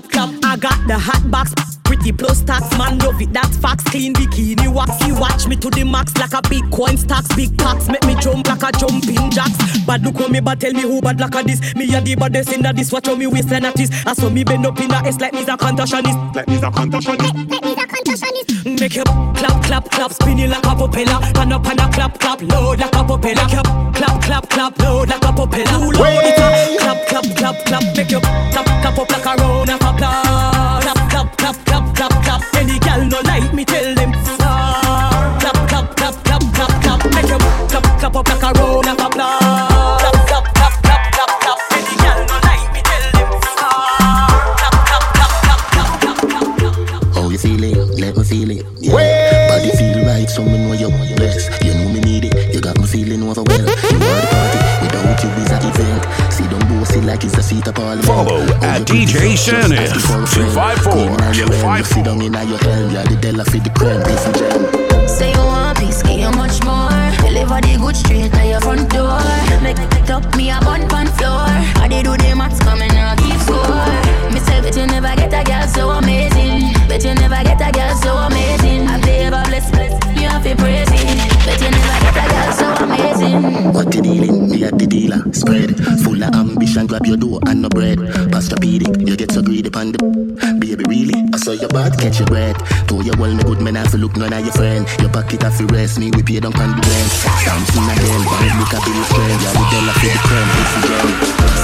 clap, 0.00 0.10
clap, 0.10 0.40
clap, 0.40 0.40
clap. 0.40 0.44
I 0.44 0.56
got 0.56 0.88
the 0.88 0.98
hot 0.98 1.30
box. 1.30 1.54
Pretty 1.84 2.12
plus 2.12 2.40
tax, 2.42 2.76
man, 2.78 2.98
love 3.00 3.20
it, 3.20 3.30
that's 3.34 3.58
facts 3.58 3.84
Clean 3.84 4.14
bikini 4.14 4.72
wax, 4.72 5.06
you 5.06 5.14
watch 5.14 5.46
me 5.46 5.54
to 5.56 5.68
the 5.68 5.84
max 5.84 6.16
Like 6.16 6.32
a 6.32 6.40
big 6.48 6.64
coin 6.72 6.96
stacks, 6.96 7.28
big 7.36 7.56
packs 7.58 7.88
Make 7.88 8.02
me 8.06 8.14
jump 8.14 8.48
like 8.48 8.62
a 8.62 8.72
jumping 8.78 9.30
jacks 9.30 9.84
Bad 9.84 10.02
look 10.02 10.18
on 10.22 10.32
me, 10.32 10.40
but 10.40 10.58
tell 10.60 10.72
me 10.72 10.80
who 10.80 11.02
bad 11.02 11.20
like 11.20 11.34
a 11.34 11.42
this 11.42 11.74
Me 11.74 11.94
a 11.94 12.00
the 12.00 12.14
baddest 12.14 12.54
in 12.54 12.62
that 12.62 12.74
this, 12.76 12.90
watch 12.90 13.06
how 13.06 13.14
me 13.14 13.26
waistline 13.26 13.66
at 13.66 13.74
this 13.74 13.90
I 14.06 14.14
saw 14.14 14.30
me 14.30 14.44
bend 14.44 14.64
up 14.64 14.80
in 14.80 14.90
a 14.90 14.96
S 15.04 15.20
like 15.20 15.34
me's 15.34 15.46
a 15.46 15.58
contortionist 15.58 16.34
Like 16.34 16.48
me's 16.48 16.62
a 16.62 16.70
contortionist 16.70 17.44
Make 18.64 18.96
you 18.96 19.04
clap, 19.04 19.62
clap, 19.62 19.90
clap, 19.90 20.12
spinning 20.12 20.50
like 20.50 20.64
a 20.64 20.74
propeller. 20.74 21.20
Pan 21.34 21.52
up 21.52 21.66
and 21.66 21.80
a 21.80 21.88
clap, 21.92 22.18
clap, 22.18 22.40
load 22.42 22.80
like 22.80 22.94
a 22.94 23.04
propeller. 23.04 23.34
Make 23.34 23.52
you 23.52 23.62
clap, 23.62 24.22
clap, 24.22 24.48
clap, 24.48 24.78
load 24.78 25.08
like 25.08 25.22
a 25.22 25.32
propeller. 25.32 25.64
Too 25.64 25.92
loud, 25.92 26.24
it 26.24 26.38
a 26.38 26.78
clap, 26.78 27.06
clap, 27.06 27.24
clap, 27.36 27.64
clap. 27.66 27.82
Make 27.82 27.93
you 27.93 27.93
clap, 27.93 27.93
Beef 64.06 64.24
and 64.24 64.34
jam. 64.36 65.08
Say 65.08 65.32
you 65.32 65.38
want 65.38 65.78
peace, 65.78 66.02
give 66.02 66.20
you 66.20 66.30
much 66.32 66.62
more. 66.64 66.90
Deliver 67.24 67.60
the 67.60 67.78
good 67.80 67.96
straight 67.96 68.32
to 68.32 68.46
your 68.46 68.60
front 68.60 68.90
door. 68.90 69.20
Make 69.62 69.78
it 69.78 70.10
up 70.10 70.24
me 70.36 70.50
a 70.50 70.60
bun 70.60 70.88
pan 70.88 71.06
floor. 71.16 71.46
I 71.82 71.88
did 71.88 72.04
do 72.04 72.16
the 72.16 72.34
maths 72.36 72.60
coming 72.60 72.88
now 72.88 73.14
keep 73.16 73.38
score. 73.40 74.32
Me 74.32 74.40
say 74.40 74.60
bet 74.60 74.76
you 74.76 74.86
never 74.86 75.14
get 75.16 75.32
a 75.32 75.42
girl 75.44 75.66
so 75.68 75.90
amazing. 75.90 76.72
Bet 76.88 77.04
you 77.04 77.14
never 77.14 77.42
get 77.42 77.60
a 77.60 77.72
girl 77.72 77.94
so 77.96 78.16
amazing. 78.16 78.86
I 78.88 79.00
play 79.00 79.24
ever 79.26 79.42
bless 79.48 79.70
bless. 79.70 79.92
You 80.20 80.28
have 80.28 80.44
to 80.44 80.54
praise 80.56 80.88
it. 80.90 81.33
Bet 81.44 81.60
you 81.60 81.70
never 81.70 81.98
get 82.00 82.16
a 82.16 82.24
girl 82.32 82.52
so 82.52 82.66
amazing. 82.84 83.72
What 83.72 83.92
the 83.92 84.00
dealing? 84.02 84.48
Me 84.50 84.64
at 84.64 84.78
the 84.78 84.86
dealer. 84.86 85.20
Spread. 85.32 85.76
Full 86.04 86.22
of 86.22 86.34
ambition. 86.34 86.86
Grab 86.86 87.06
your 87.06 87.16
door 87.16 87.40
and 87.46 87.62
no 87.62 87.68
bread. 87.68 87.98
Pastrapedic. 88.32 89.06
You 89.08 89.16
get 89.16 89.32
so 89.32 89.42
greedy 89.42 89.68
the. 89.68 89.98
Baby, 90.58 90.84
really? 90.88 91.14
I 91.32 91.36
saw 91.36 91.52
your 91.52 91.68
bad 91.68 91.98
catch 91.98 92.18
your 92.18 92.26
breath. 92.26 92.56
Told 92.86 93.06
you 93.06 93.12
well, 93.18 93.34
me 93.34 93.42
good 93.44 93.60
man, 93.60 93.74
have 93.74 93.90
to 93.90 93.98
look 93.98 94.16
none 94.16 94.32
of 94.32 94.44
your 94.44 94.52
friend. 94.52 94.86
Your 95.00 95.10
pocket 95.10 95.42
have 95.42 95.56
to 95.58 95.66
rest 95.74 95.98
me, 95.98 96.10
we 96.14 96.22
pay 96.22 96.40
down 96.40 96.54
on 96.54 96.70
the 96.74 96.82
rent. 96.82 97.10
Something 97.42 97.86
again, 97.90 98.22
bank 98.24 98.54
look 98.58 98.74
at 98.74 98.82
Bill 98.86 99.04
friend. 99.10 99.38
Yeah, 99.42 99.52
we 99.52 99.64
tell 99.70 99.86
her 99.88 99.94
for 99.98 100.08
the 100.08 100.20
creme, 100.24 100.50
this 100.54 100.70
is 100.74 100.82
jam. 100.88 101.08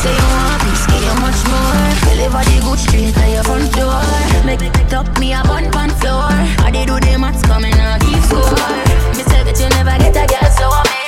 Say 0.01 0.15
you 0.15 0.27
want 0.27 0.61
peace, 0.63 0.85
give 0.91 1.05
you 1.07 1.17
much 1.23 1.41
more. 1.51 1.87
Deliver 2.03 2.43
the 2.51 2.57
good 2.67 2.79
straight 2.79 3.15
to 3.15 3.25
your 3.31 3.45
front 3.45 3.71
door. 3.75 4.03
Make 4.45 4.63
it 4.63 4.93
up 4.93 5.09
me 5.19 5.33
a 5.33 5.43
bun 5.45 5.71
pan 5.71 5.91
floor. 6.03 6.35
I 6.67 6.71
did 6.73 6.89
do 6.89 6.99
the 6.99 7.19
maths 7.19 7.43
coming 7.43 7.71
now 7.71 7.99
keep 7.99 8.23
score. 8.27 8.90
Me 9.45 9.55
say 9.55 9.65
you 9.65 9.71
never 9.71 9.97
get 9.99 10.17
a 10.17 10.27
girl 10.27 10.51
so. 10.51 10.71
Bet 10.85 11.00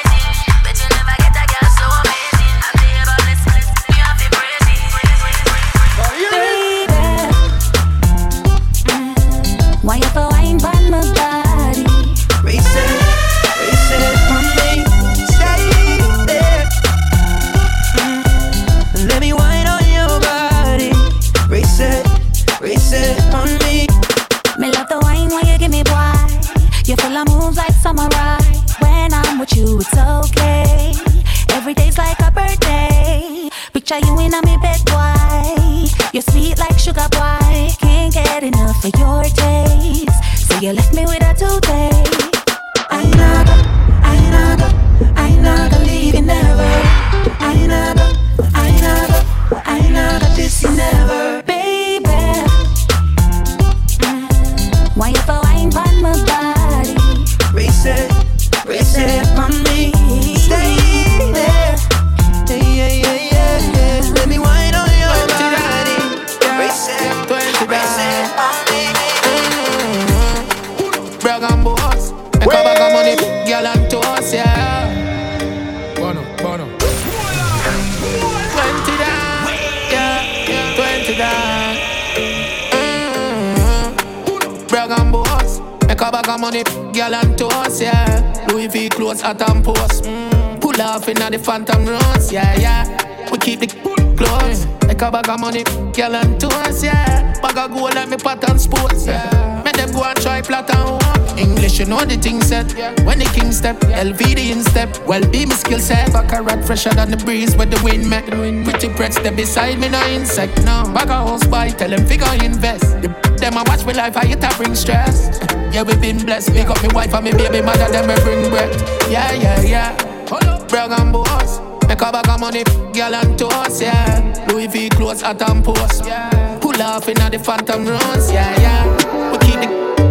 walk. 100.49 101.39
English, 101.39 101.79
you 101.79 101.87
know 101.87 102.05
the 102.05 102.17
thing 102.17 102.41
set. 102.43 102.73
When 103.05 103.19
the 103.19 103.31
king 103.35 103.53
step, 103.53 103.77
LV 103.81 104.19
the 104.19 104.53
instep. 104.53 105.07
Well, 105.07 105.23
be 105.31 105.47
my 105.47 105.55
skill 105.55 105.81
set. 105.81 106.13
Back 106.13 106.33
a 106.33 106.43
rat 106.43 106.65
fresher 106.65 106.91
than 106.91 107.11
the 107.11 107.17
breeze 107.17 107.57
with 107.57 107.71
the 107.71 107.81
wind 107.83 108.09
make. 108.09 108.27
Pretty 108.27 108.89
press 108.95 109.17
step 109.17 109.37
beside 109.37 109.79
me, 109.79 109.89
no 109.89 110.03
insect, 110.09 110.57
no. 110.65 110.91
Back 110.95 111.09
a 111.09 111.15
house 111.15 111.47
buy, 111.47 111.71
tell 111.71 111.91
them 111.91 112.07
figure 112.07 112.27
invest. 112.43 113.03
The 113.03 113.09
them 113.39 113.59
I 113.59 113.63
watch 113.67 113.85
me 113.85 113.95
life, 113.95 114.17
I 114.17 114.27
hit 114.27 114.45
a 114.45 114.55
bring 114.57 114.75
stress. 114.75 115.41
Yeah, 115.73 115.85
we 115.85 115.97
been 115.97 116.19
blessed. 116.27 116.53
Big 116.53 116.69
up 116.69 116.83
me 116.83 116.91
wife 116.93 117.15
and 117.15 117.25
me 117.25 117.33
baby 117.33 117.63
mother, 117.63 117.91
them 117.91 118.07
we 118.07 118.15
bring 118.23 118.51
breath. 118.51 118.77
Yeah, 119.11 119.33
yeah, 119.33 119.63
yeah. 119.63 120.29
Hold 120.29 120.45
up, 120.45 120.69
brag 120.69 120.91
and 120.91 121.11
boss. 121.11 121.61
Make 121.89 122.03
a 122.03 122.13
bag 122.13 122.29
of 122.29 122.41
money, 122.41 122.63
girl 122.93 123.15
and 123.15 123.39
toast, 123.39 123.81
yeah. 123.81 124.47
Louis 124.49 124.67
V 124.67 124.91
clothes 124.91 125.23
at 125.23 125.41
and 125.49 125.65
post. 125.65 126.05
Yeah. 126.05 126.59
Pull 126.61 126.81
off 126.83 127.09
inna 127.09 127.31
the 127.31 127.39
phantom 127.39 127.87
rose, 127.87 128.31
yeah, 128.31 128.61
yeah. 128.61 128.82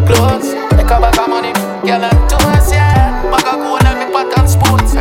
Clothes. 0.07 0.53
Make 0.75 0.89
a 0.89 0.97
bag 0.99 1.17
of 1.19 1.29
money, 1.29 1.53
girl 1.85 2.03
and 2.03 2.29
toast, 2.29 2.73
yeah. 2.73 3.21
Bag 3.29 3.47
of 3.47 3.59
gold 3.61 3.85
and 3.85 3.99
me 3.99 4.05
pattern 4.13 4.47
sports. 4.47 4.93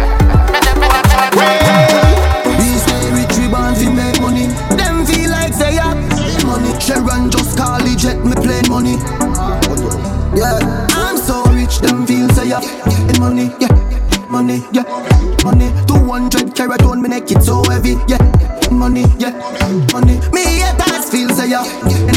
These 2.61 2.85
way 2.87 3.05
rich 3.17 3.37
we 3.39 3.49
born 3.49 3.75
fi 3.75 3.89
make 3.91 4.21
money. 4.21 4.47
Them 4.77 5.05
feel 5.07 5.31
like 5.31 5.55
say 5.55 5.75
yeah, 5.75 5.95
money. 6.45 6.79
Sharon 6.81 7.31
just 7.31 7.57
call 7.57 7.79
the 7.81 7.95
jet 7.97 8.19
me 8.25 8.35
play 8.35 8.63
money. 8.69 8.97
Yeah, 10.37 10.59
I'm 10.95 11.17
so 11.17 11.43
rich. 11.53 11.79
Them 11.81 12.07
feel 12.07 12.29
say 12.31 12.49
yeah, 12.49 12.61
in 13.09 13.19
money. 13.21 13.51
Yeah, 13.59 13.73
money. 14.29 14.63
Yeah, 14.73 14.85
money. 15.45 15.71
200 15.87 16.55
carat 16.55 16.83
on 16.83 17.01
me 17.03 17.09
neck 17.09 17.31
it 17.31 17.43
so 17.43 17.63
heavy. 17.65 17.97
Yeah, 18.07 18.21
money. 18.71 19.05
Yeah, 19.19 19.33
money. 19.93 20.21
Me 20.33 20.43
haters 20.61 21.11
feel 21.11 21.29
say 21.31 21.51
yeah, 21.51 21.65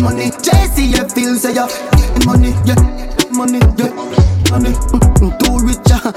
money. 0.03 0.29
JCF 0.43 1.12
feel 1.13 1.36
say 1.36 1.53
yeah, 1.55 1.67
in 2.15 2.25
money. 2.25 2.51
Yeah, 2.65 2.79
money. 3.31 3.60
Yeah, 3.77 3.91
money. 4.51 4.72
Mm, 5.22 5.31
Too 5.39 5.57
rich. 5.65 5.79
Yeah, 5.88 6.12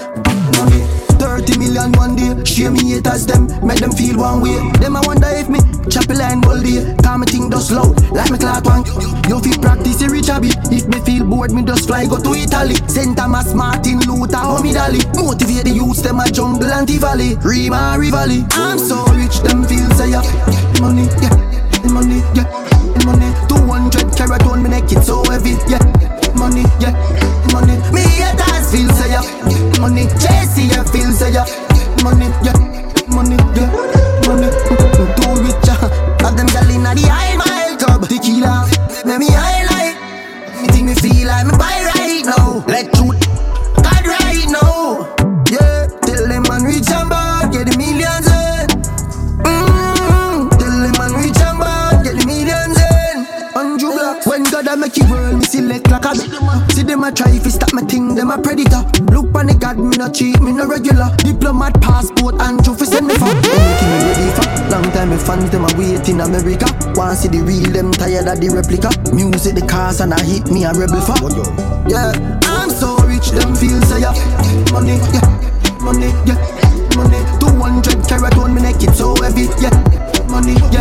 money. 0.59 0.83
30 1.19 1.59
million 1.59 1.93
one 1.93 2.17
day. 2.17 2.45
Share 2.45 2.71
me 2.71 2.91
haters 2.91 3.27
them, 3.27 3.47
make 3.67 3.81
them 3.81 3.93
feel 3.93 4.19
one 4.19 4.41
way. 4.41 4.57
Them 4.81 4.97
I 4.97 5.01
wonder 5.07 5.29
if 5.31 5.49
me 5.49 5.61
chop 5.91 6.09
a 6.11 6.15
line 6.15 6.45
all 6.45 6.61
day. 6.61 6.95
Cause 7.03 7.19
me 7.19 7.27
think 7.27 7.53
just 7.53 7.71
loud, 7.71 7.95
like 8.13 8.31
me 8.31 8.39
clock 8.39 8.65
one. 8.65 8.85
You 9.29 9.41
feel 9.41 9.59
practice 9.61 10.03
a 10.03 10.09
rich 10.09 10.27
habit. 10.29 10.57
If 10.71 10.87
me 10.89 11.01
feel 11.01 11.25
bored, 11.25 11.53
me 11.53 11.63
just 11.63 11.87
fly 11.87 12.07
go 12.07 12.19
to 12.19 12.33
Italy. 12.35 12.77
Saint 12.89 13.17
Thomas, 13.17 13.55
Martin 13.55 14.01
Luther, 14.01 14.37
Homie 14.39 14.75
Dali. 14.75 15.01
Motivate 15.17 15.65
the 15.65 15.71
youths, 15.71 16.03
them 16.03 16.21
a 16.21 16.31
jungle 16.31 16.71
and 16.71 16.87
Tivoli. 16.89 17.37
Rima 17.37 17.97
Rivali. 17.99 18.47
I'm 18.53 18.79
so 18.79 19.05
rich, 19.15 19.41
them 19.41 19.65
feel 19.65 19.89
say 19.97 20.11
yeah. 20.11 20.23
Money, 20.81 21.09
yeah, 21.23 21.56
money, 21.93 22.23
yeah, 22.35 22.47
money. 23.05 23.31
200 23.49 24.17
carat 24.17 24.43
on 24.47 24.63
me 24.63 24.71
neck, 24.71 24.91
it's 24.93 25.07
so 25.07 25.23
heavy, 25.31 25.57
yeah. 25.69 25.83
Money, 26.37 26.65
yeah, 26.81 26.93
money. 27.53 27.77
Me 27.93 28.03
haters 28.03 28.71
feel 28.71 28.89
say 28.95 29.11
yeah. 29.11 29.23
Money, 29.81 30.05
JC, 30.21 30.69
feel 30.93 31.13
say 31.13 31.33
yeah. 31.33 31.47
Money, 32.03 32.27
yeah, 32.45 32.57
money, 33.09 33.37
yeah, 33.57 33.71
the 68.41 68.51
replica. 68.51 68.91
Music 69.15 69.55
the 69.55 69.67
cars 69.67 70.01
and 70.01 70.13
I 70.13 70.23
hit 70.23 70.51
me 70.51 70.65
a 70.65 70.73
rebel 70.73 71.01
for. 71.01 71.17
Yeah, 71.89 72.13
I'm 72.45 72.71
so 72.71 72.97
rich, 73.07 73.31
them 73.31 73.55
feel 73.55 73.81
say 73.83 74.01
yeah. 74.01 74.13
Money, 74.73 74.99
yeah, 75.15 75.25
money, 75.81 76.11
yeah, 76.27 76.39
money. 76.97 77.21
200 77.41 78.09
carat 78.09 78.37
on 78.37 78.55
me 78.55 78.63
neck, 78.63 78.83
it 78.83 78.95
so 78.95 79.15
heavy, 79.23 79.49
yeah. 79.63 79.73
Money, 80.29 80.55
yeah, 80.75 80.76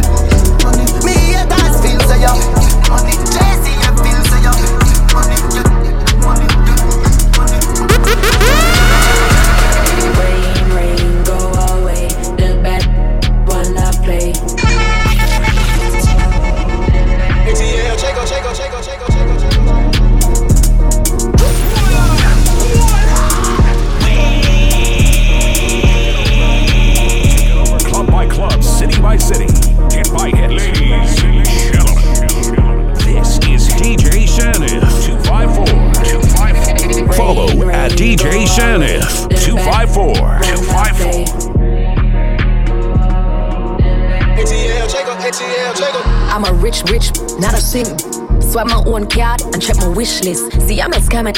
Swipe 48.56 48.68
my 48.68 48.84
own 48.86 49.06
card 49.10 49.42
and 49.42 49.62
check 49.62 49.76
my 49.80 49.90
wish 49.90 50.24
list. 50.24 50.50
See, 50.62 50.82
I'm 50.82 50.90
not 50.90 51.02
scamming, 51.02 51.36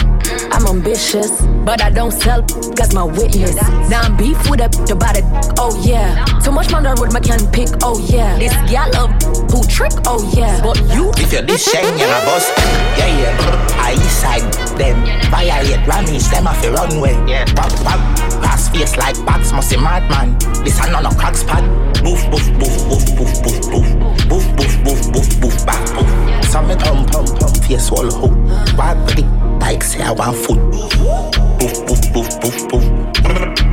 I'm 0.57 0.65
ambitious, 0.65 1.29
but 1.63 1.83
I 1.83 1.91
don't 1.91 2.09
sell, 2.09 2.41
cause 2.73 2.91
my 2.91 3.03
witness. 3.03 3.53
Now 3.93 4.01
I'm 4.01 4.17
beef 4.17 4.49
with 4.49 4.59
a 4.59 4.69
the 4.89 4.95
body, 4.95 5.21
oh 5.61 5.69
yeah. 5.85 6.25
Too 6.41 6.49
much 6.51 6.71
man 6.71 6.85
road 6.97 7.13
my 7.13 7.19
can 7.19 7.45
pick, 7.51 7.69
oh 7.83 8.01
yeah. 8.09 8.39
This 8.39 8.57
gal 8.65 8.89
love 8.89 9.13
who 9.53 9.61
trick, 9.69 9.93
oh 10.09 10.25
yeah. 10.33 10.59
But 10.65 10.81
you, 10.89 11.13
If 11.13 11.31
you're 11.31 11.43
this 11.43 11.61
shame, 11.61 11.85
you're 12.01 12.09
a 12.09 12.25
bust. 12.25 12.49
Yeah, 12.97 13.05
yeah. 13.05 13.85
I 13.85 13.93
east 14.01 14.17
side, 14.17 14.49
them 14.81 14.97
violate 15.29 15.85
Grammys, 15.85 16.25
them 16.31 16.47
off 16.47 16.59
the 16.63 16.71
runway. 16.71 17.13
Yeah, 17.29 17.45
pop, 17.53 17.69
pop. 17.85 18.01
Glass 18.41 18.69
face 18.69 18.97
like 18.97 19.13
box, 19.27 19.53
must 19.53 19.69
be 19.69 19.77
madman. 19.77 20.39
This 20.65 20.81
a 20.81 20.89
none 20.89 21.05
of 21.05 21.15
crack 21.19 21.35
spot. 21.35 21.61
Boof, 22.01 22.25
boof, 22.33 22.49
boof, 22.57 22.73
boof, 22.89 23.05
boof, 23.13 23.33
boof, 23.45 23.61
boof. 23.69 23.85
Boof, 24.25 24.45
boof, 24.57 24.73
boof, 24.81 25.01
boof, 25.13 25.29
boof, 25.39 25.65
back, 25.69 25.85
boof. 25.93 26.09
Some 26.49 26.67
me 26.67 26.75
pump, 26.81 27.11
pump, 27.11 27.29
pump, 27.37 27.57
face 27.61 27.91
wall 27.91 28.09
hook. 28.09 28.33
Bad 28.75 28.97
body, 29.05 29.21
like 29.59 29.83
say 29.83 30.01
I 30.01 30.11
want 30.11 30.37
food. 30.37 30.59
Boof, 31.59 31.85
boof, 31.87 32.01
boof, 32.13 32.29
boof, 32.41 32.69
boof. 32.69 32.85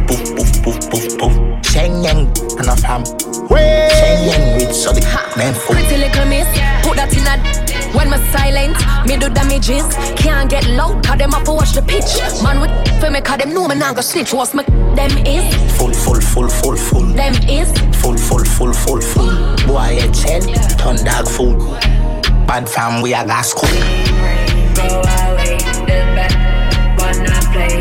Boof, 0.07 0.37
boof, 0.37 0.63
boof, 0.65 0.91
boof, 0.91 1.19
boof. 1.19 1.33
Shenyeng, 1.63 2.29
enough 2.61 2.83
ham. 2.83 3.05
Shenyeng 3.05 4.59
rich, 4.61 4.75
so 4.75 4.93
the 4.93 5.01
man 5.37 5.55
food. 5.55 5.77
pretty 5.77 5.97
little 5.99 6.27
miss, 6.27 6.47
put 6.83 6.97
that 6.97 7.13
in 7.13 7.27
a. 7.27 7.65
When 7.97 8.11
my 8.11 8.19
silent, 8.33 8.77
me 9.07 9.17
do 9.17 9.29
damages. 9.29 9.85
Can't 10.17 10.51
get 10.51 10.67
loud, 10.69 11.05
cause 11.05 11.19
them 11.19 11.33
up 11.35 11.45
to 11.45 11.53
watch 11.53 11.73
the 11.73 11.83
pitch. 11.83 12.19
Man 12.43 12.61
with 12.61 12.71
for 13.01 13.11
me, 13.11 13.21
cause 13.21 13.39
them 13.39 13.55
know 13.55 13.69
me 13.69 13.75
not 13.77 13.95
go 13.95 14.01
snitch. 14.01 14.33
What's 14.33 14.55
my 14.55 14.65
them 14.95 15.11
is, 15.27 15.45
Full, 15.77 15.93
full, 15.93 16.21
full, 16.21 16.49
full, 16.49 16.77
full. 16.77 17.07
them 17.15 17.35
is. 17.49 17.71
Full, 18.01 18.17
full, 18.17 18.45
full, 18.45 18.73
full, 18.73 19.01
full. 19.01 19.57
Boy, 19.67 20.01
head 20.01 20.15
shell, 20.17 20.41
turn 20.79 20.97
dog 21.05 21.29
food. 21.29 21.59
Bad 22.47 22.69
fam, 22.69 23.01
we 23.03 23.15
are 23.15 23.25
gas 23.25 23.53
cool. 23.55 25.34
The 25.59 25.99
one 26.99 27.27
I 27.27 27.41
play. 27.53 27.77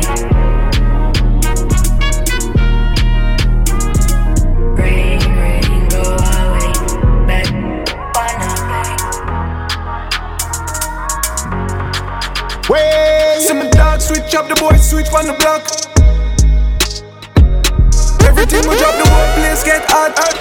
Rain, 4.77 5.21
rain, 5.39 5.87
go 5.89 6.03
away. 6.03 6.71
One 8.13 8.41
I 8.41 8.55
play 8.67 8.93
Way. 12.69 13.39
See 13.39 13.53
my 13.53 13.65
dog 13.69 14.01
switch 14.01 14.35
up, 14.35 14.47
the 14.47 14.55
switch 14.79 15.09
the 15.27 15.33
block. 15.33 15.63
Everything 18.27 18.63
we 18.69 18.75
drop, 18.77 18.95
the 18.95 19.05
whole 19.09 19.29
place 19.35 19.63
get 19.63 19.83
hot. 19.89 20.33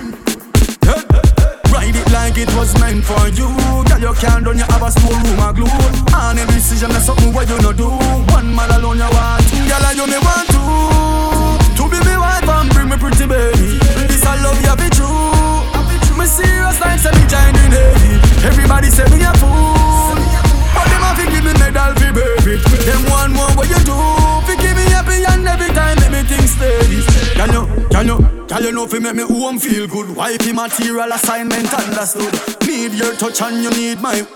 hey. 0.88 1.26
Ride 1.72 1.96
it 1.96 2.16
think 2.36 2.48
it 2.48 2.56
was 2.56 2.78
meant 2.80 3.04
for 3.04 3.28
you. 3.28 3.48
Girl, 3.88 4.00
you 4.00 4.12
can't 4.20 4.44
done, 4.44 4.58
you 4.58 4.64
have 4.64 4.82
a 4.82 4.90
small 4.90 5.12
room 5.12 5.40
of 5.40 5.56
glue. 5.56 5.66
And 6.12 6.38
every 6.38 6.56
decision, 6.56 6.90
that's 6.90 7.06
something 7.06 7.32
what 7.32 7.48
you 7.48 7.58
no 7.60 7.72
do. 7.72 7.88
One 8.34 8.54
man 8.54 8.70
alone, 8.70 8.98
you 8.98 9.10
want. 9.10 9.46
Girl, 9.68 9.84
I 9.84 9.92
you 9.96 10.06
me 10.06 10.18
want 10.20 10.48
to. 10.52 10.62
To 11.76 11.82
be 11.88 11.98
me 12.04 12.16
wife 12.16 12.48
and 12.48 12.70
bring 12.70 12.88
me 12.88 12.96
pretty 12.96 13.26
baby. 13.26 13.78
This 14.08 14.24
I 14.24 14.36
love 14.42 14.60
you, 14.60 14.76
be 14.76 14.88
true. 14.90 16.18
Me 16.18 16.26
serious 16.26 16.80
like 16.80 17.00
me 17.16 17.24
joining 17.28 17.72
heavy. 17.72 18.20
Everybody 18.46 18.88
say 18.90 19.08
me 19.10 19.22
a 19.24 19.32
fool. 19.34 20.05
Fi 21.16 21.24
give 21.32 21.44
me 21.44 21.52
medal 21.58 21.92
fi 21.96 22.12
baby. 22.12 22.60
Them 22.84 23.02
want 23.10 23.32
more 23.32 23.50
what 23.56 23.68
you 23.68 23.80
do. 23.84 23.96
Fi 24.46 24.54
give 24.60 24.76
me 24.76 24.84
happy 24.92 25.24
and 25.24 25.46
every 25.48 25.68
time 25.74 25.96
make 26.00 26.12
me 26.12 26.22
think 26.28 26.46
steady. 26.48 27.00
Can 27.34 27.52
you, 27.52 27.64
can 27.90 28.06
you, 28.06 28.46
can 28.46 28.62
you 28.62 28.72
know 28.72 28.86
fi 28.86 28.98
make 28.98 29.16
me 29.16 29.22
home 29.24 29.58
feel 29.58 29.86
good? 29.86 30.14
Wifey 30.16 30.52
material 30.52 31.10
assignment 31.12 31.72
understood. 31.72 32.32
Need 32.66 32.92
your 32.92 33.14
touch 33.14 33.42
and 33.42 33.62
you 33.62 33.70
need 33.70 34.00
my. 34.00 34.26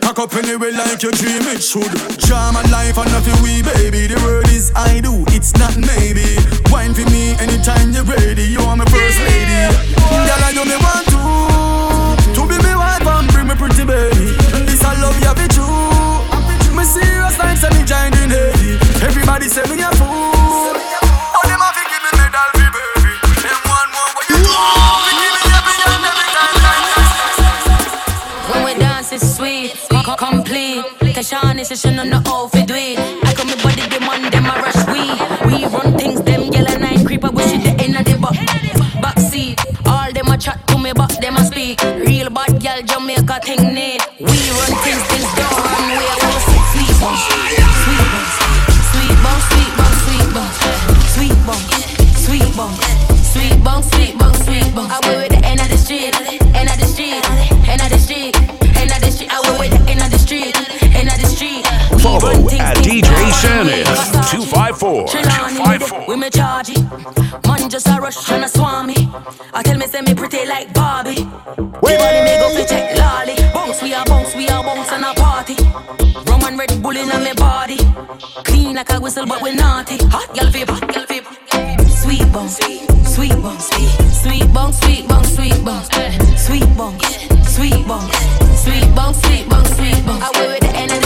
Pack 0.00 0.18
up 0.18 0.32
anyway 0.34 0.72
like 0.72 1.02
your 1.02 1.12
dream 1.12 1.42
it 1.52 1.60
should. 1.62 1.92
Charm 2.18 2.54
my 2.54 2.62
life 2.72 2.96
and 2.96 3.10
nothing 3.12 3.36
we 3.42 3.60
baby. 3.62 4.06
The 4.06 4.16
word 4.24 4.48
is 4.48 4.72
I 4.74 5.00
do, 5.00 5.24
it's 5.36 5.52
not 5.56 5.76
maybe. 5.76 6.24
Wine 6.72 6.94
for 6.94 7.04
me 7.10 7.36
anytime 7.36 7.92
you're 7.92 8.04
ready. 8.04 8.44
You 8.44 8.60
are 8.60 8.76
my 8.76 8.86
first 8.86 9.18
lady. 9.20 9.68
Girl, 10.00 10.40
I 10.48 10.52
know 10.54 10.64
me 10.64 10.76
want 10.80 11.06
to 11.12 12.40
to 12.40 12.42
be 12.48 12.56
me 12.64 12.74
wife 12.74 13.06
and 13.06 13.28
bring 13.32 13.48
me 13.48 13.54
pretty 13.54 13.84
baby. 13.84 14.32
This 14.64 14.82
I 14.82 14.96
love 15.02 15.20
you 15.20 15.34
be 15.34 15.46
true. 15.52 15.95
Me 16.76 16.84
serious 16.84 17.38
like 17.38 17.56
say 17.56 17.70
me 17.70 17.82
giant 17.84 18.16
in 18.16 18.28
heavy. 18.30 18.76
Everybody 19.02 19.48
say 19.48 19.64
me 19.70 19.80
a 19.82 19.90
fool. 19.96 20.76
But 21.32 21.44
them 21.48 21.60
a 21.64 21.68
fi 21.72 21.82
give 21.88 22.02
me 22.04 22.10
medal 22.20 22.50
fi 22.52 22.66
baby. 22.76 23.12
Them 23.44 23.60
want 23.64 23.88
more 23.96 24.10
what 24.16 24.26
you 24.28 24.36
do. 24.36 24.52
Fi 24.52 25.12
give 25.16 25.32
me 25.36 25.40
happy 25.56 25.74
and 25.88 26.04
every 26.10 26.28
time. 26.36 26.56
When 28.52 28.60
we 28.66 28.72
dance, 28.78 29.10
it's 29.12 29.26
sweet, 29.36 29.72
complete. 30.18 30.84
Tashan 31.16 31.58
is 31.58 31.70
a 31.70 31.76
shun 31.76 31.98
on 31.98 32.10
the 32.10 32.20
old 32.30 32.52
fi 32.52 32.60
do 32.66 32.74
it. 32.76 32.98
I 33.24 33.32
come 33.32 33.48
me 33.48 33.56
body, 33.62 33.88
them 33.88 34.08
on 34.08 34.30
them 34.30 34.44
a 34.44 34.54
rush 34.60 34.82
we. 34.92 35.02
We 35.48 35.64
run 35.72 35.96
things, 35.96 36.20
them 36.22 36.52
yellow 36.52 36.76
nine 36.76 37.06
creeper, 37.06 37.30
we 37.30 37.42
shit 37.44 37.62
the 37.64 37.72
end 37.82 37.96
of 37.96 38.04
the 38.04 38.18
back. 38.20 38.36
Back 39.00 39.18
seat, 39.18 39.58
all 39.86 40.12
them 40.12 40.28
a 40.28 40.36
chat 40.36 40.60
to 40.68 40.76
me, 40.76 40.92
but 40.92 41.16
them 41.22 41.36
a 41.36 41.44
speak. 41.44 41.80
Real 42.06 42.28
bad 42.28 42.60
girl, 42.60 42.82
Jamaica 42.82 43.40
thing 43.42 43.72
need. 43.72 44.02
We 44.20 44.36
run 44.58 44.72
things, 44.84 45.02
things 45.08 45.32
don't 45.36 45.56
run 45.56 45.88
way. 45.88 45.95
I 45.95 45.95
was 45.95 45.95
sweet 47.14 48.26
sweet 48.90 49.16
bum, 49.22 49.38
sweet 49.46 49.72
bum, 49.78 49.92
sweet 50.02 50.28
bum, 50.34 50.50
sweet 51.14 51.38
bum, 51.46 51.60
sweet 52.26 52.50
bum, 52.56 52.56
sweet 52.56 52.56
bum, 52.56 52.72
sweet 53.22 53.56
bum, 53.62 53.82
sweet 53.82 54.18
bum, 54.18 54.34
sweet 54.34 54.74
bum. 54.74 54.90
I 54.90 54.98
went 55.06 55.18
with 55.22 55.32
the 55.38 55.46
end 55.46 55.60
of 55.60 55.68
the 55.68 55.78
street, 55.78 56.14
end 56.54 56.68
of 56.68 56.78
the 56.80 56.86
street, 56.86 57.22
end 57.68 57.80
of 57.80 57.90
the 57.90 57.98
street, 57.98 58.34
end 58.74 58.90
of 58.90 59.00
the 59.00 59.10
street. 59.10 59.30
I 59.30 59.40
went 59.46 59.58
with 59.60 59.70
the 59.70 59.90
end 59.90 60.02
of 60.02 60.10
the 60.10 60.18
street, 60.18 60.56
end 60.96 61.08
of 61.08 61.18
the 61.20 61.28
street. 61.30 61.66
Follow 62.02 62.34
at 62.58 62.76
DJ 62.82 63.10
Shannon 63.40 63.84
254. 64.26 65.08
Trelawney, 65.08 66.06
We 66.08 66.16
me 66.16 66.30
charge 66.30 66.70
it. 66.70 66.82
Man 67.46 67.68
just 67.70 67.88
a 67.88 68.00
rush 68.00 68.30
and 68.30 68.44
a 68.44 68.48
swami. 68.48 69.08
I 69.52 69.62
tell 69.62 69.78
me 69.78 69.86
say 69.86 70.00
me 70.02 70.14
pretty 70.14 70.46
like 70.46 70.72
Barbie. 70.74 71.14
The 71.14 71.94
body 72.02 72.20
me 72.26 72.34
go 72.40 72.48
fi 72.54 72.64
check 72.64 72.98
lolly. 72.98 73.36
Bounce 73.52 73.82
we 73.82 73.92
a 73.92 74.02
bounce, 74.06 74.34
we 74.34 74.46
a 74.46 74.62
bounce 74.62 74.85
Bull 76.96 77.10
in 77.10 77.24
me 77.24 77.32
body. 77.34 77.76
Clean 78.44 78.74
like 78.74 78.90
a 78.90 78.98
whistle 78.98 79.26
but 79.26 79.42
we 79.42 79.54
naughty. 79.54 79.98
Hot 80.08 80.28
girl 80.34 80.50
vape, 80.50 80.70
hot 80.70 80.94
girl 80.94 81.04
vape. 81.04 81.26
Sweet 82.02 82.32
bong, 82.32 82.48
sweet 82.48 83.36
bong, 83.42 83.60
sweet 83.60 84.52
bong, 84.54 84.72
sweet 84.72 85.06
bong, 85.06 85.24
sweet 85.24 85.64
bong, 85.64 85.84
eh. 85.92 86.36
sweet 86.36 86.76
bong, 86.76 86.98
sweet 87.44 87.86
bong, 87.86 88.08
sweet 88.64 88.94
bong, 88.94 89.14
sweet 89.14 89.48
bong, 89.48 89.64
sweet 89.76 90.06
bong. 90.06 90.22
I 90.22 90.30
went 90.36 90.48
with 90.52 90.60
the 90.60 90.76
end 90.76 90.90
the 90.90 90.94
street, 90.94 91.05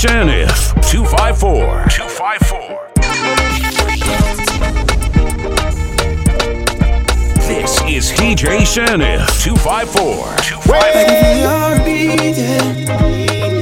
Sanif 0.00 0.72
254. 0.80 1.84
254. 1.90 2.88
This 7.46 7.82
is 7.84 8.10
DJ 8.16 8.64
Sanif 8.64 9.28
254. 9.44 10.36
254. 10.40 11.84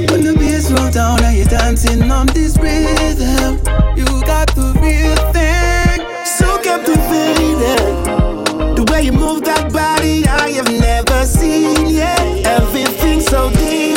When 0.07 0.23
the 0.23 0.33
bass 0.39 0.71
roll 0.71 0.89
down 0.91 1.21
and 1.25 1.35
you're 1.35 1.45
dancing 1.45 2.09
on 2.09 2.27
this 2.27 2.55
rhythm 2.55 3.59
You 3.97 4.05
got 4.23 4.47
the 4.55 4.71
real 4.79 5.17
thing 5.35 6.07
So 6.23 6.57
captivated 6.63 7.83
The 7.97 8.05
feeling 8.55 8.75
The 8.75 8.83
way 8.89 9.01
you 9.01 9.11
move 9.11 9.43
that 9.43 9.73
body 9.73 10.25
I 10.25 10.51
have 10.51 10.71
never 10.71 11.25
seen 11.25 11.89
yet 11.89 12.45
Everything's 12.45 13.25
so 13.25 13.49
different 13.49 13.88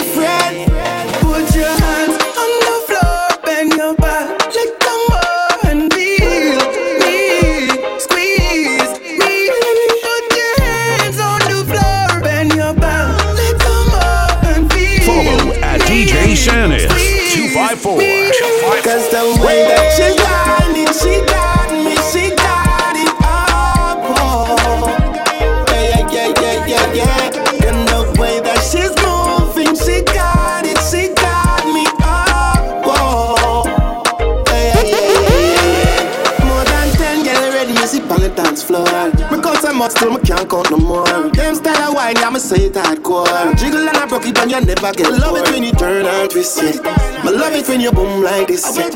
Me 39.82 39.88
cut 39.88 39.98
some 39.98 40.12
up, 40.12 40.20
still 40.20 40.36
me 40.36 40.38
can't 40.38 40.48
count 40.48 40.70
no 40.70 40.76
more. 40.76 41.30
Them 41.30 41.54
style 41.56 41.90
of 41.90 41.94
wine, 41.94 42.14
yeah, 42.14 42.30
me 42.30 42.38
say 42.38 42.66
it 42.66 42.74
hardcore. 42.74 43.58
Jiggle 43.58 43.88
and 43.88 43.96
I 43.96 44.06
broke 44.06 44.26
it, 44.26 44.38
and 44.38 44.48
you 44.48 44.60
never 44.60 44.92
get 44.92 45.10
Love 45.10 45.36
it 45.38 45.50
when 45.50 45.64
you 45.64 45.72
turn 45.72 46.06
and 46.06 46.30
twist 46.30 46.62
it. 46.62 46.76
Me 47.24 47.30
love 47.32 47.52
it 47.52 47.66
when 47.68 47.80
you 47.80 47.90
boom 47.90 48.22
like 48.22 48.46
this. 48.46 48.78
Yeah. 48.78 48.90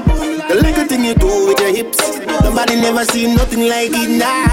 The 0.46 0.54
little 0.54 0.86
thing 0.86 1.04
you 1.04 1.14
do 1.14 1.48
with 1.48 1.58
your 1.58 1.74
hips, 1.74 2.20
nobody 2.40 2.76
never 2.76 3.04
seen 3.04 3.34
nothing 3.34 3.68
like 3.68 3.90
it 3.94 4.10
now. 4.10 4.46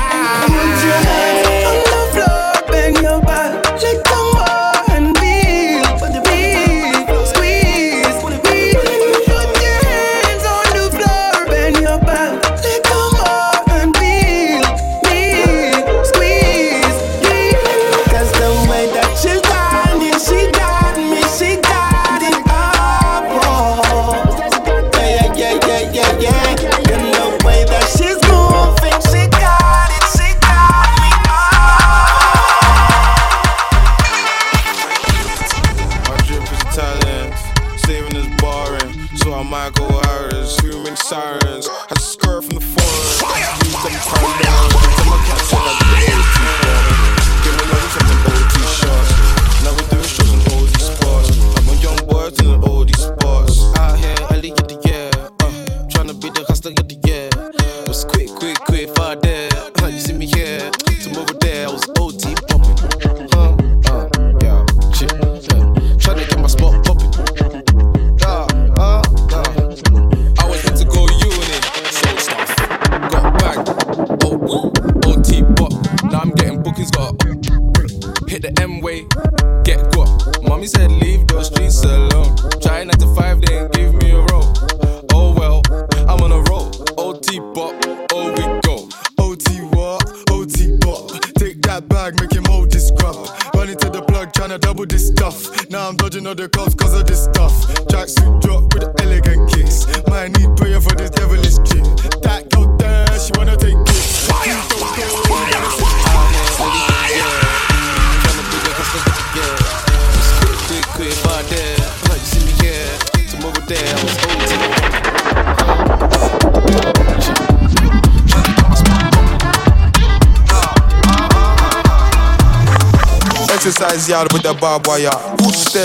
Put 0.47 0.83
your 0.83 1.01
hands 1.05 1.47
on 1.69 1.77
the 1.93 2.01
floor, 2.13 2.71
bend 2.71 2.97
your 2.97 3.21
back, 3.21 3.62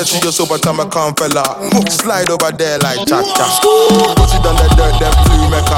To 0.08 0.16
your 0.24 0.32
sober 0.32 0.56
time, 0.56 0.80
I 0.80 0.88
come 0.88 1.12
fella. 1.14 1.44
Slide 1.92 2.30
over 2.30 2.50
there 2.56 2.78
like 2.80 3.04
cha 3.04 3.20
cha. 3.20 3.46
Put 4.16 4.32
it 4.32 4.40
on 4.40 4.56
the 4.56 4.64
dirt, 4.72 4.96
then 4.96 5.12
flew 5.28 5.52
mecca. 5.52 5.76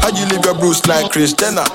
How 0.00 0.08
you 0.16 0.24
leave 0.32 0.44
your 0.44 0.56
bruise 0.56 0.80
like 0.86 1.12
Kris 1.12 1.34
Jenner? 1.34 1.68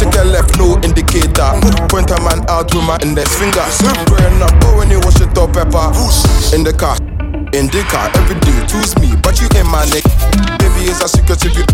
Take 0.00 0.16
a 0.16 0.24
left, 0.24 0.56
no 0.56 0.80
indicator. 0.80 1.52
Point 1.92 2.08
a 2.10 2.18
man 2.24 2.48
out 2.48 2.72
with 2.72 2.80
my 2.88 2.96
index 3.04 3.36
finger. 3.36 3.60
Growing 4.08 4.40
up, 4.40 4.56
oh, 4.64 4.78
when 4.80 4.88
you 4.88 5.00
wash 5.04 5.20
it 5.20 5.36
up, 5.36 5.52
pepper. 5.52 5.92
In 6.56 6.64
the 6.64 6.72
car. 6.72 6.96
In 7.52 7.68
the 7.68 7.84
car, 7.92 8.08
every 8.16 8.40
day, 8.40 8.56
choose 8.64 8.96
me, 8.96 9.12
but 9.20 9.36
you 9.36 9.48
ain't 9.52 9.68
my 9.68 9.84
neck. 9.92 10.08
Baby, 10.56 10.88
it's 10.88 11.04
a 11.04 11.08
secret 11.08 11.44
if 11.44 11.52
you. 11.52 11.64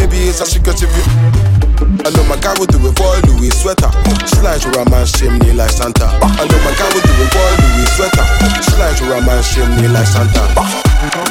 Baby, 0.00 0.24
it's 0.32 0.40
a 0.40 0.46
secret 0.46 0.80
if 0.80 0.88
you. 0.96 1.67
I 1.78 2.10
know 2.10 2.24
my 2.26 2.36
guy 2.42 2.54
will 2.58 2.66
do 2.66 2.78
it 2.82 2.94
for 2.98 3.14
Louis 3.30 3.50
sweater. 3.54 3.90
Slide 4.26 4.64
a 4.66 4.90
man's 4.90 5.12
chimney 5.12 5.52
like 5.52 5.70
Santa. 5.70 6.06
I 6.22 6.42
know 6.46 6.58
my 6.66 6.74
guy 6.74 6.88
will 6.90 7.04
do 7.06 7.14
it 7.22 7.30
for 7.30 7.48
Louis 7.62 7.86
sweater. 7.94 8.26
Slide 8.66 8.98
a 9.06 9.20
man's 9.22 9.46
chimney 9.46 9.86
like 9.88 10.06
Santa. 10.06 10.42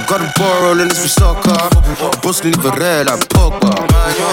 Got 0.08 0.22
a 0.22 0.32
ball 0.40 0.62
rolling 0.64 0.88
this 0.88 1.02
for 1.02 1.10
soccer. 1.10 1.58
Boss 2.22 2.44
leave 2.44 2.64
a 2.64 2.72
red 2.80 3.08
like 3.08 3.28
Pogba. 3.28 3.76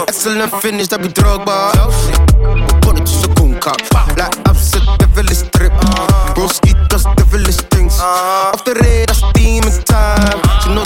Excellent 0.06 0.54
finish, 0.62 0.88
that 0.88 1.02
be 1.02 1.08
Drogba. 1.08 1.72
Put 2.82 2.98
it 2.98 3.06
to 3.06 3.26
the 3.26 3.34
kunka. 3.34 3.74
Like 4.16 4.36
upset 4.46 4.86
devilish 4.98 5.42
trip. 5.50 5.72
Broski 6.38 6.72
does 6.88 7.04
devilish 7.16 7.56
things. 7.74 7.98
Off 7.98 8.64
the 8.64 8.74
red, 8.74 9.08
that's 9.08 9.22
demon 9.32 9.72
time. 9.82 10.38
She 10.62 10.70
no 10.70 10.84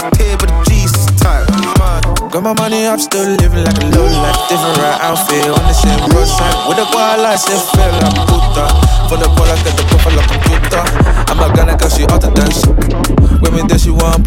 my 2.54 2.62
money 2.62 2.86
up, 2.86 2.98
still 3.00 3.28
living 3.28 3.64
like 3.64 3.76
a 3.76 3.86
low 3.92 4.06
life. 4.24 4.48
Different 4.48 4.96
outfit 5.04 5.44
on 5.44 5.64
the 5.68 5.72
same 5.72 6.00
roadside. 6.16 6.56
With 6.68 6.80
a 6.80 6.86
wild 6.94 7.20
life, 7.20 7.40
se 7.40 7.52
feel 7.76 7.92
like 8.00 8.16
puta. 8.24 8.64
For 9.08 9.20
the 9.20 9.28
ball, 9.36 9.48
I 9.52 9.56
get 9.60 9.76
the 9.76 9.84
profile 9.92 10.16
like 10.16 10.28
computer. 10.32 10.82
I'm 11.28 11.40
a 11.44 11.54
gunner, 11.54 11.76
cause 11.76 11.96
she 11.96 12.04
out 12.08 12.24
to 12.24 12.30
dance. 12.32 12.64
With 13.44 13.52
me, 13.52 13.62
then 13.68 13.78
she 13.78 13.90
want 13.90 14.24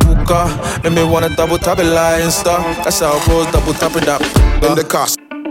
puka. 0.00 0.48
Make 0.84 0.94
me 0.96 1.04
wanna 1.04 1.28
double 1.36 1.58
tap 1.58 1.78
it 1.78 1.92
like 1.92 2.24
Insta. 2.24 2.56
That's 2.84 3.00
how 3.00 3.16
it 3.16 3.26
goes, 3.28 3.46
double 3.52 3.74
tap 3.74 3.96
it 3.96 4.08
up. 4.08 4.22
In 4.64 4.72
the 4.72 4.84
car, 4.84 5.08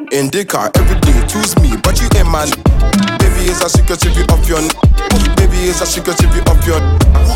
in 0.10 0.30
the 0.34 0.46
car, 0.46 0.72
every 0.74 0.98
day, 1.06 1.22
choose 1.28 1.54
me, 1.62 1.78
but 1.78 2.02
you 2.02 2.10
ain't 2.18 2.32
man. 2.34 2.50
Baby, 3.22 3.52
it's 3.54 3.62
a 3.62 3.70
secret 3.70 4.02
if 4.02 4.18
you 4.18 4.26
off 4.34 4.42
your. 4.50 4.62
Baby, 5.38 5.70
it's 5.70 5.82
a 5.82 5.86
secret 5.86 6.18
if 6.18 6.34
you 6.34 6.42
off 6.50 6.66
your. 6.66 6.82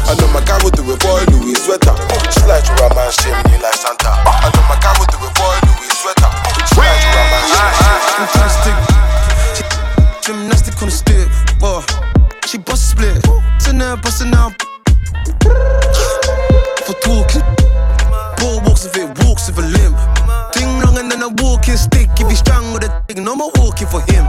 I 0.08 0.16
know 0.18 0.28
my 0.34 0.42
do 0.42 0.84
it 0.92 1.02
for 1.02 1.20
Louis 1.32 1.56
sweater. 1.56 1.96
Slide 2.32 2.66
to 2.66 2.74
a 2.84 2.96
man's 2.96 3.16
chimney 3.18 3.58
like 3.62 3.76
Santa. 3.76 4.10
I 4.26 4.50
know 4.54 4.64
my 4.68 4.76
will 4.98 5.06
do 5.08 5.18
it 5.22 5.34
Louis 5.68 5.92
sweater. 6.02 6.30
Slide 6.74 7.00
to 7.02 7.10
a 7.12 7.24
man's 7.32 7.52
chimney. 7.52 8.02
Fantastic. 8.18 8.76
She, 9.56 9.64
gymnastic 10.26 10.82
on 10.82 10.90
the 10.90 10.96
stick. 10.96 11.28
Whoa. 11.62 11.84
She 12.48 12.58
bust 12.58 12.92
split. 12.92 13.24
Sitting 13.60 13.80
there 13.80 13.98
busting 13.98 14.34
out. 14.42 14.54
For 16.86 16.96
talking. 17.06 17.46
Ball 18.38 18.60
walks 18.66 18.86
if 18.86 18.98
it 18.98 19.08
walks 19.24 19.48
with 19.48 19.60
a 19.60 19.68
limp. 19.68 19.98
Ding 20.54 20.82
long 20.82 20.98
and 20.98 21.12
then 21.12 21.22
a 21.22 21.30
walking 21.44 21.78
stick. 21.78 22.10
If 22.18 22.28
he's 22.28 22.40
strong 22.40 22.74
with 22.74 22.84
a 22.84 23.04
thing, 23.08 23.24
no 23.24 23.36
more 23.36 23.52
walking 23.56 23.88
for 23.88 24.02
him. 24.02 24.26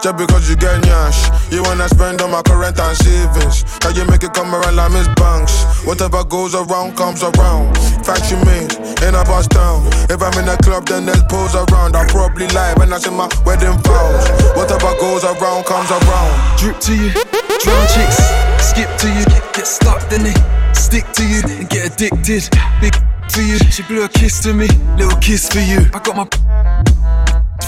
Just 0.00 0.16
because 0.16 0.48
you 0.48 0.54
get 0.54 0.80
nyash, 0.84 1.26
you 1.50 1.62
wanna 1.64 1.88
spend 1.88 2.22
on 2.22 2.30
my 2.30 2.40
current 2.42 2.78
and 2.78 2.96
savings. 2.96 3.64
How 3.82 3.90
you 3.90 4.04
make 4.06 4.22
it 4.22 4.32
come 4.32 4.54
around 4.54 4.76
like 4.76 4.92
Miss 4.92 5.08
Banks? 5.18 5.64
Whatever 5.84 6.22
goes 6.22 6.54
around 6.54 6.96
comes 6.96 7.22
around. 7.22 7.76
Facts 8.06 8.30
you 8.30 8.38
made 8.46 8.70
in 9.02 9.14
a 9.14 9.24
bus 9.24 9.48
town. 9.48 9.82
If 10.08 10.22
I'm 10.22 10.32
in 10.38 10.48
a 10.48 10.56
club, 10.58 10.86
then 10.86 11.04
there's 11.06 11.22
pose 11.24 11.54
around. 11.54 11.96
I'll 11.96 12.06
probably 12.06 12.46
lie 12.48 12.74
when 12.78 12.92
I 12.92 12.98
say 12.98 13.10
my 13.10 13.28
wedding 13.44 13.76
vows. 13.82 14.28
Whatever 14.54 14.94
goes 15.00 15.24
around 15.24 15.66
comes 15.66 15.90
around. 15.90 16.58
Drip 16.58 16.78
to 16.86 16.94
you, 16.94 17.10
drown 17.58 17.86
chicks, 17.90 18.22
skip 18.62 18.90
to 19.02 19.08
you, 19.10 19.24
get 19.52 19.66
stuck, 19.66 20.08
then 20.10 20.22
they 20.22 20.34
stick 20.74 21.10
to 21.14 21.26
you 21.26 21.42
and 21.58 21.68
get 21.68 21.92
addicted. 21.92 22.48
Big 22.80 22.94
to 23.34 23.42
you, 23.42 23.58
she 23.70 23.82
blew 23.82 24.04
a 24.04 24.08
kiss 24.08 24.40
to 24.42 24.54
me, 24.54 24.68
little 24.96 25.18
kiss 25.18 25.48
for 25.48 25.58
you. 25.58 25.90
I 25.92 25.98
got 25.98 26.14
my 26.14 26.28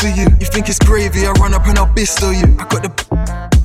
for 0.00 0.08
you. 0.08 0.24
You 0.40 0.48
think 0.48 0.68
it's 0.68 0.78
gravy? 0.78 1.26
I 1.26 1.32
run 1.36 1.52
up 1.52 1.66
and 1.68 1.76
I'll 1.76 1.92
pistol 1.92 2.32
you. 2.32 2.48
I 2.56 2.64
got 2.72 2.80
the, 2.80 2.92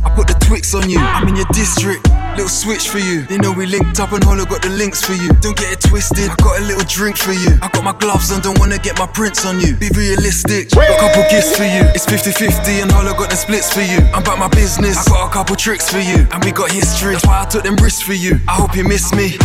I 0.03 0.11
put 0.15 0.27
the 0.27 0.35
Twix 0.43 0.75
on 0.75 0.89
you. 0.89 0.99
I'm 0.99 1.27
in 1.29 1.35
your 1.35 1.47
district, 1.55 2.03
little 2.35 2.51
switch 2.51 2.89
for 2.89 2.99
you. 2.99 3.23
They 3.23 3.37
know 3.37 3.53
we 3.53 3.65
linked 3.65 3.99
up 3.99 4.11
and 4.11 4.21
Hollow 4.21 4.43
got 4.43 4.61
the 4.61 4.69
links 4.69 5.01
for 5.01 5.13
you. 5.15 5.31
Don't 5.39 5.55
get 5.55 5.71
it 5.71 5.79
twisted. 5.79 6.29
I 6.29 6.35
got 6.43 6.59
a 6.59 6.63
little 6.67 6.83
drink 6.83 7.15
for 7.17 7.31
you. 7.31 7.55
I 7.63 7.69
got 7.71 7.83
my 7.83 7.95
gloves 7.95 8.31
on, 8.31 8.41
don't 8.41 8.59
wanna 8.59 8.77
get 8.77 8.99
my 8.99 9.07
prints 9.07 9.45
on 9.45 9.61
you. 9.61 9.77
Be 9.77 9.87
realistic. 9.95 10.71
Got 10.71 10.91
a 10.91 10.99
couple 10.99 11.23
gifts 11.31 11.55
for 11.55 11.63
you. 11.63 11.87
It's 11.95 12.05
50-50 12.05 12.83
and 12.83 12.91
Hollow 12.91 13.15
got 13.15 13.29
the 13.29 13.37
splits 13.37 13.71
for 13.71 13.81
you. 13.81 14.03
I'm 14.11 14.21
about 14.21 14.37
my 14.37 14.49
business. 14.49 14.99
I 15.07 15.09
got 15.09 15.29
a 15.29 15.33
couple 15.33 15.55
tricks 15.55 15.89
for 15.89 16.03
you. 16.03 16.27
And 16.35 16.43
we 16.43 16.51
got 16.51 16.69
history. 16.69 17.13
That's 17.13 17.25
why 17.25 17.43
I 17.43 17.45
took 17.45 17.63
them 17.63 17.77
risks 17.79 18.01
for 18.01 18.13
you. 18.13 18.39
I 18.47 18.59
hope 18.59 18.75
you 18.75 18.83
miss 18.83 19.13
me. 19.15 19.39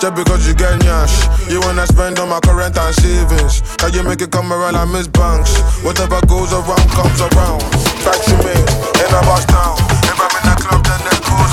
Just 0.00 0.14
because 0.14 0.46
you 0.46 0.54
get 0.54 0.78
nyash, 0.78 1.26
you 1.50 1.58
wanna 1.60 1.84
spend 1.84 2.20
on 2.20 2.28
my 2.28 2.38
current 2.38 2.78
and 2.78 2.94
savings. 2.94 3.62
Can 3.78 3.92
you 3.92 4.04
make 4.04 4.22
it 4.22 4.30
come 4.30 4.52
around 4.52 4.74
like 4.74 4.88
Miss 4.90 5.08
Banks? 5.08 5.58
Whatever 5.82 6.20
goes 6.30 6.52
around 6.52 6.86
comes 6.94 7.20
around. 7.20 7.62
Facts 8.06 8.30
you 8.30 8.38
made 8.46 8.68
in 9.02 9.10
a 9.10 9.20
bus 9.26 9.44
town. 9.46 9.74
If 10.06 10.14
I'm 10.14 10.30
in 10.38 10.46
a 10.46 10.54
club, 10.54 10.86
then 10.86 11.02
it 11.02 11.18
goes 11.26 11.47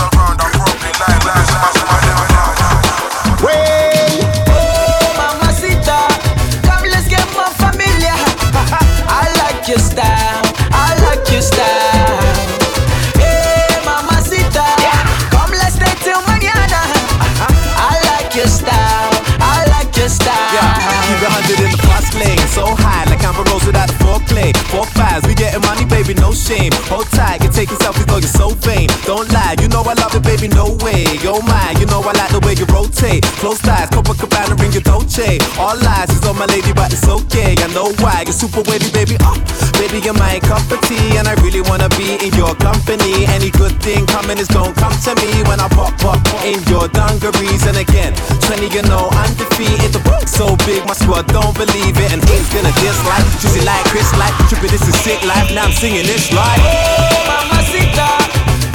Rose 23.44 23.66
without 23.66 23.90
a 23.90 23.96
foreplay. 24.00 24.56
Four 24.72 24.86
fives, 24.96 25.28
we 25.28 25.36
getting 25.36 25.62
money, 25.62 25.84
baby, 25.86 26.14
no 26.16 26.32
shame. 26.32 26.72
Hold 26.88 27.08
tight, 27.12 27.44
you're 27.44 27.52
taking 27.52 27.78
selfies, 27.78 28.08
though 28.08 28.24
you're 28.24 28.32
so 28.32 28.50
vain. 28.64 28.88
Don't 29.04 29.28
lie, 29.32 29.56
you 29.60 29.68
know 29.68 29.84
I 29.84 29.94
love 30.00 30.16
it, 30.16 30.24
baby, 30.24 30.48
no 30.48 30.78
way. 30.80 31.04
Oh 31.28 31.42
my, 31.44 31.76
you 31.80 31.86
know 31.88 32.00
I 32.00 32.14
like 32.16 32.32
the 32.32 32.40
way 32.48 32.54
you 32.56 32.66
rotate. 32.72 33.24
Close 33.44 33.60
ties, 33.60 33.90
Copacabana, 33.90 34.56
ring 34.60 34.72
your 34.72 34.82
Dolce. 34.82 35.40
All 35.60 35.76
lies, 35.76 36.15
my 36.36 36.46
lady, 36.48 36.74
but 36.74 36.92
it's 36.92 37.08
okay. 37.08 37.56
I 37.60 37.68
know 37.72 37.92
why, 38.04 38.24
you're 38.28 38.36
super 38.36 38.62
wavy, 38.68 38.92
baby. 38.92 39.16
Oh, 39.22 39.36
baby, 39.80 40.04
you're 40.04 40.18
my 40.18 40.40
cup 40.44 40.64
of 40.72 40.80
tea, 40.88 41.18
and 41.18 41.28
I 41.28 41.34
really 41.44 41.62
wanna 41.62 41.90
be 41.96 42.20
in 42.20 42.32
your 42.36 42.56
company. 42.56 43.26
Any 43.32 43.50
good 43.52 43.76
thing 43.82 44.06
coming 44.08 44.38
is 44.38 44.48
gon' 44.48 44.74
come 44.76 44.96
to 45.08 45.12
me 45.22 45.32
when 45.48 45.60
I 45.60 45.68
pop 45.70 45.96
up 46.04 46.20
in 46.44 46.60
your 46.72 46.88
dungarees. 46.90 47.64
And 47.68 47.78
again, 47.78 48.14
20, 48.48 48.68
you 48.74 48.84
know, 48.88 49.08
undefeated. 49.24 49.92
The 49.94 50.02
book's 50.04 50.32
so 50.32 50.56
big, 50.68 50.86
my 50.88 50.94
squad 50.94 51.28
don't 51.28 51.56
believe 51.56 51.96
it. 52.00 52.12
And 52.12 52.24
he's 52.26 52.48
gonna 52.52 52.74
dislike, 52.80 53.26
juicy 53.40 53.62
like 53.64 53.86
Chris, 53.92 54.08
like 54.18 54.36
tripping. 54.50 54.72
This 54.72 54.88
is 54.88 54.96
sick 55.04 55.22
life. 55.24 55.52
Now 55.54 55.66
I'm 55.66 55.72
singing 55.72 56.06
this 56.06 56.32
like. 56.34 56.60
Oh, 56.64 57.22
mamacita, 57.30 58.10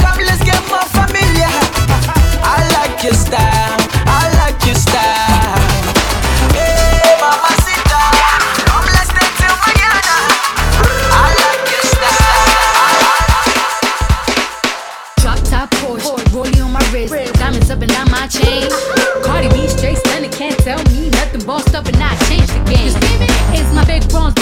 come 0.00 0.20
let's 0.24 0.42
get 0.44 0.60
more 0.68 0.86
familiar. 0.96 1.50
I 2.44 2.56
like 2.76 3.02
your 3.02 3.14
style, 3.14 3.79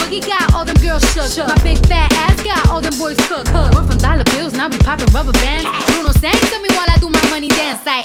He 0.08 0.20
got 0.20 0.54
all 0.54 0.64
them 0.64 0.76
girls 0.76 1.04
shook. 1.12 1.30
shook. 1.30 1.46
My 1.48 1.62
big 1.62 1.78
fat 1.86 2.10
ass 2.12 2.42
got 2.42 2.70
all 2.70 2.80
them 2.80 2.96
boys 2.98 3.16
cook. 3.28 3.44
cook. 3.46 3.74
We're 3.74 3.84
from 3.84 3.98
dollar 3.98 4.24
bills, 4.32 4.54
now 4.54 4.68
we 4.68 4.78
popping 4.78 5.12
rubber 5.12 5.32
bands. 5.32 5.68
Bruno 5.92 6.12
sang 6.12 6.32
to 6.32 6.58
me 6.64 6.68
while 6.72 6.88
I 6.88 6.96
do 6.98 7.10
my 7.10 7.20
money 7.28 7.48
dance 7.48 7.84
like. 7.84 8.04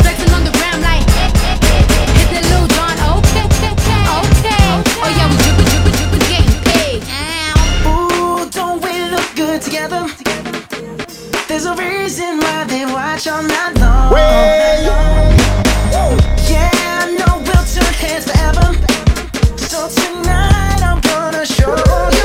Flexing 0.00 0.32
on 0.32 0.42
the 0.44 0.52
gram 0.56 0.80
like. 0.80 1.04
Hit 2.16 2.28
the 2.32 2.40
little 2.48 2.68
John, 2.72 2.96
okay, 3.12 3.44
okay, 3.44 3.72
okay. 4.24 4.64
Oh 4.96 5.12
yeah, 5.12 5.28
we 5.28 5.36
drippin', 5.44 5.68
drippin', 5.68 5.94
drippin', 6.00 6.24
getting 6.32 6.56
paid. 6.64 7.00
Ooh, 7.84 8.48
don't 8.48 8.80
we 8.80 8.92
look 9.12 9.28
good 9.36 9.60
together? 9.60 10.08
There's 11.46 11.66
a 11.66 11.74
reason 11.76 12.40
why 12.40 12.64
they 12.64 12.86
watch 12.86 13.28
all 13.28 13.42
night 13.42 13.76
long. 13.78 14.12
Wait. 14.12 14.88
Yeah, 16.48 16.70
I 16.72 17.14
know 17.20 17.44
we'll 17.44 17.64
turn 17.68 17.92
heads 18.00 18.24
forever. 18.24 18.72
So 19.58 19.88
tonight 19.88 20.15
your 21.66 22.15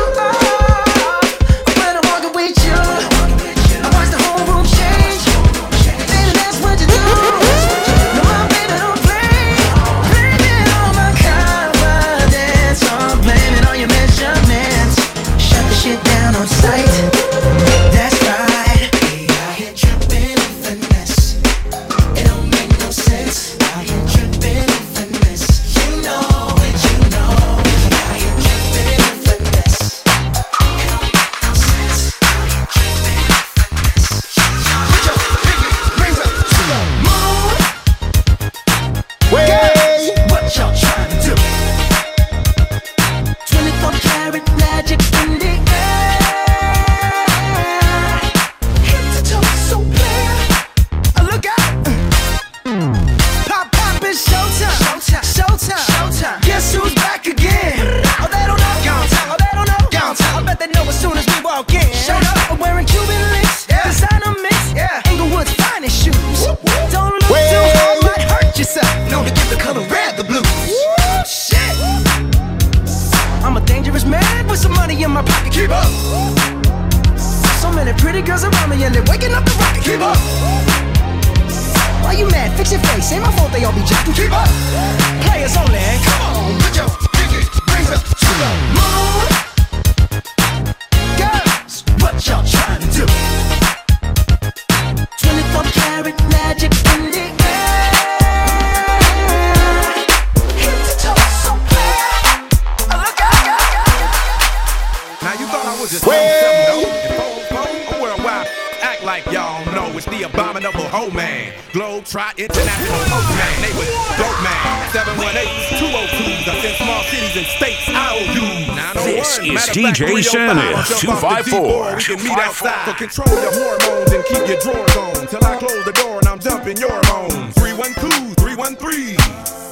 Oh 115.74 115.88
I 115.96 116.62
send 116.62 116.76
small 116.76 117.04
cities 117.04 117.38
and 117.38 117.46
states 117.48 117.88
IOUs. 117.88 119.04
This 119.06 119.40
is 119.40 119.70
DJ 119.72 120.20
Sanif, 120.20 121.00
254. 121.00 121.96
We 121.96 122.30
can. 122.30 122.54
So 122.54 122.94
control 122.94 123.30
your 123.40 123.54
hormones 123.54 124.12
and 124.12 124.26
keep 124.26 124.48
your 124.48 124.60
drawers 124.60 124.96
on. 124.98 125.28
Till 125.28 125.44
I 125.46 125.58
close 125.58 125.86
the 125.86 125.94
door 125.94 126.18
and 126.20 126.28
I'm 126.28 126.40
jumping 126.40 126.78
your 126.78 127.00
hormones. 127.06 127.56
312, 127.56 128.36
313, 128.36 129.16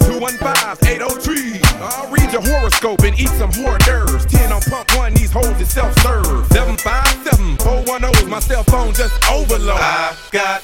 215, 0.08 0.88
803. 0.88 1.60
I'll 1.82 2.12
read 2.12 2.32
your 2.32 2.42
horoscope 2.42 3.02
and 3.04 3.20
eat 3.20 3.30
some 3.36 3.52
hors 3.52 3.78
d'oeuvres. 3.80 4.26
10 4.26 4.52
on 4.52 4.62
pump 4.62 4.96
one, 4.96 5.14
these 5.14 5.32
holes 5.32 5.60
is 5.60 5.70
self 5.70 5.94
serve. 6.00 6.48
757, 6.52 7.58
410 7.58 8.24
is 8.24 8.30
my 8.30 8.40
cell 8.40 8.64
phone, 8.64 8.94
just 8.94 9.14
overload. 9.30 9.80
I 9.80 10.16
got 10.32 10.62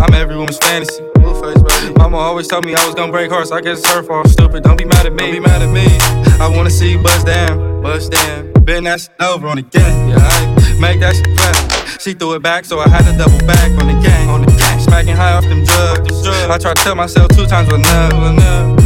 I'm 0.00 0.14
every 0.14 0.36
woman's 0.36 0.58
fantasy. 0.58 1.02
Mama 1.96 2.16
always 2.16 2.48
told 2.48 2.64
me 2.66 2.74
I 2.74 2.84
was 2.84 2.94
gonna 2.94 3.12
break 3.12 3.30
hearts. 3.30 3.52
I 3.52 3.60
guess 3.60 3.78
it's 3.78 3.90
her 3.90 4.02
fault. 4.02 4.28
Stupid. 4.28 4.64
Don't 4.64 4.76
be 4.76 4.84
mad 4.84 5.06
at 5.06 5.12
me. 5.12 5.24
Don't 5.24 5.32
be 5.32 5.40
mad 5.40 5.62
at 5.62 5.72
me. 5.72 5.86
I 6.40 6.48
wanna 6.48 6.70
see 6.70 6.92
you 6.92 7.02
bust 7.02 7.26
down, 7.26 7.82
bust 7.82 8.12
down. 8.12 8.52
Bend 8.64 8.86
that 8.86 9.00
shit 9.00 9.10
over 9.20 9.48
on 9.48 9.56
the 9.56 9.62
gang. 9.62 10.10
Yeah, 10.10 10.18
I 10.18 10.78
make 10.80 11.00
that 11.00 11.16
shit 11.16 11.36
clap. 11.36 12.00
She 12.00 12.14
threw 12.14 12.34
it 12.34 12.42
back, 12.42 12.64
so 12.64 12.80
I 12.80 12.88
had 12.88 13.04
to 13.10 13.16
double 13.16 13.38
back 13.46 13.70
on 13.80 13.86
the 13.86 13.98
gang. 14.06 14.28
On 14.28 14.40
the 14.42 14.52
gang. 14.52 14.80
Smacking 14.80 15.16
high 15.16 15.32
off 15.32 15.44
them 15.44 15.64
drugs. 15.64 16.26
I 16.26 16.58
tried 16.58 16.76
to 16.76 16.82
tell 16.82 16.94
myself 16.96 17.28
two 17.28 17.46
times 17.46 17.70
was 17.70 17.80
enough. 17.80 18.81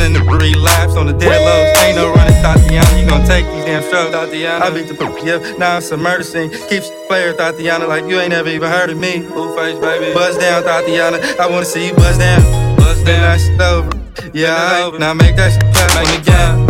In 0.00 0.14
the 0.14 0.24
relapse 0.24 0.96
on 0.96 1.06
the 1.06 1.12
dead 1.12 1.44
lows. 1.44 1.76
Ain't 1.84 1.96
no 1.96 2.08
running, 2.08 2.32
Tatiana. 2.40 2.88
You 2.98 3.06
gon' 3.06 3.26
take 3.26 3.44
these 3.52 3.64
damn 3.66 3.82
strokes, 3.82 4.10
Tatiana. 4.12 4.64
I 4.64 4.70
beat 4.70 4.88
the 4.88 4.94
poop, 4.94 5.12
yeah. 5.22 5.36
Now 5.58 5.76
it's 5.76 5.90
a 5.90 5.96
murder 5.96 6.24
scene. 6.24 6.48
Keeps 6.68 6.90
player, 7.06 7.34
Tatiana, 7.34 7.86
like 7.86 8.06
you 8.06 8.18
ain't 8.18 8.30
never 8.30 8.48
even 8.48 8.70
heard 8.70 8.88
of 8.88 8.96
me. 8.96 9.20
Blueface, 9.20 9.78
baby. 9.78 10.14
Buzz 10.14 10.38
down, 10.38 10.62
Tatiana. 10.62 11.18
I 11.38 11.46
wanna 11.50 11.66
see 11.66 11.88
you 11.88 11.94
buzz 11.94 12.16
down. 12.16 12.40
Buzz 12.76 13.04
down, 13.04 13.20
that 13.20 13.40
shit 13.40 13.60
over. 13.60 13.92
Yeah, 14.32 14.56
I, 14.56 14.96
now 14.96 15.12
make 15.12 15.36
that 15.36 15.52
shit 15.52 15.68
clap 15.74 15.92
the 15.92 16.22
gang. 16.24 16.64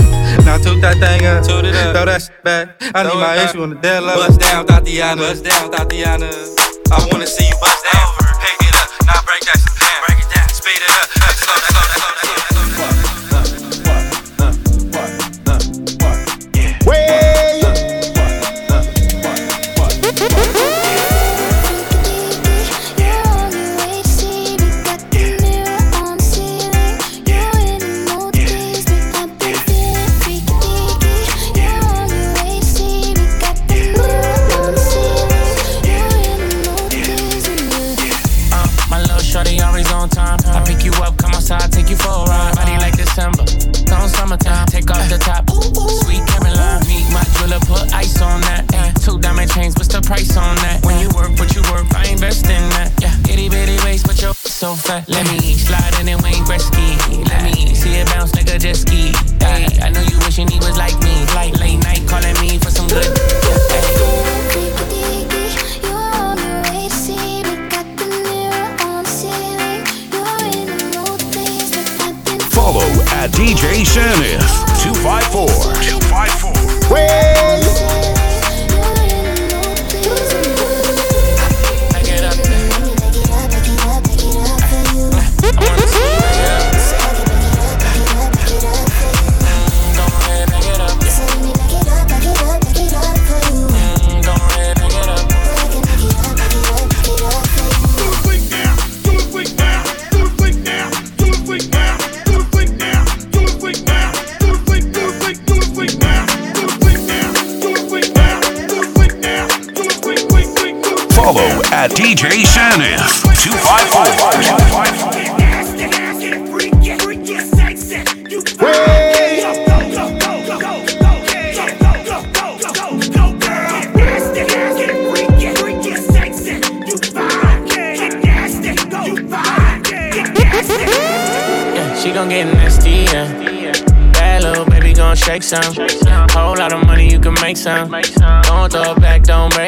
Now 0.45 0.59
toot 0.59 0.81
that 0.83 0.99
thing 0.99 1.25
up, 1.27 1.47
toot 1.47 1.65
it 1.65 1.75
up. 1.77 1.95
throw 1.95 2.07
that 2.07 2.23
shit 2.23 2.43
back. 2.43 2.83
I 2.95 3.05
need 3.05 3.15
my 3.15 3.45
issue 3.45 3.63
on 3.63 3.71
the 3.71 3.77
dead 3.77 4.03
low. 4.03 4.27
Buzz 4.27 4.39
down, 4.39 4.67
Tatiana. 4.67 5.23
Buzz 5.23 5.41
down, 5.41 5.71
Tatiana. 5.71 6.27
I 6.27 7.09
wanna 7.13 7.29
see 7.29 7.47
you 7.47 7.55
buzz 7.63 7.81
down. 7.95 8.11
Pick 8.43 8.59
it 8.67 8.75
up, 8.75 8.91
now 9.07 9.23
break 9.23 9.41
that 9.47 9.55
shit 9.55 9.70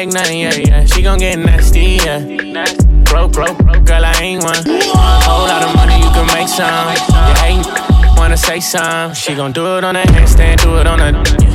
back, 0.05 0.13
nothing, 0.13 0.39
yeah, 0.39 0.53
yeah. 0.53 0.85
She 0.85 1.01
gon' 1.01 1.19
get 1.19 1.37
nasty, 1.39 1.99
yeah. 2.03 2.19
Broke, 3.03 3.31
broke, 3.31 3.57
broke, 3.59 3.85
girl, 3.85 4.05
I 4.05 4.13
ain't 4.21 4.43
one. 4.43 4.63
Whole 4.65 5.47
lot 5.47 5.63
of 5.63 5.75
money, 5.75 5.97
you 5.97 6.09
can 6.11 6.25
make 6.27 6.47
some. 6.47 6.67
You 6.67 7.33
hatin', 7.39 8.17
wanna 8.17 8.37
say 8.37 8.59
some. 8.59 9.13
She 9.13 9.35
gon' 9.35 9.51
do 9.51 9.77
it 9.77 9.83
on 9.83 9.95
a 9.95 10.03
handstand, 10.03 10.61
do 10.61 10.77
it 10.77 10.87
on 10.87 10.99
a. 10.99 11.11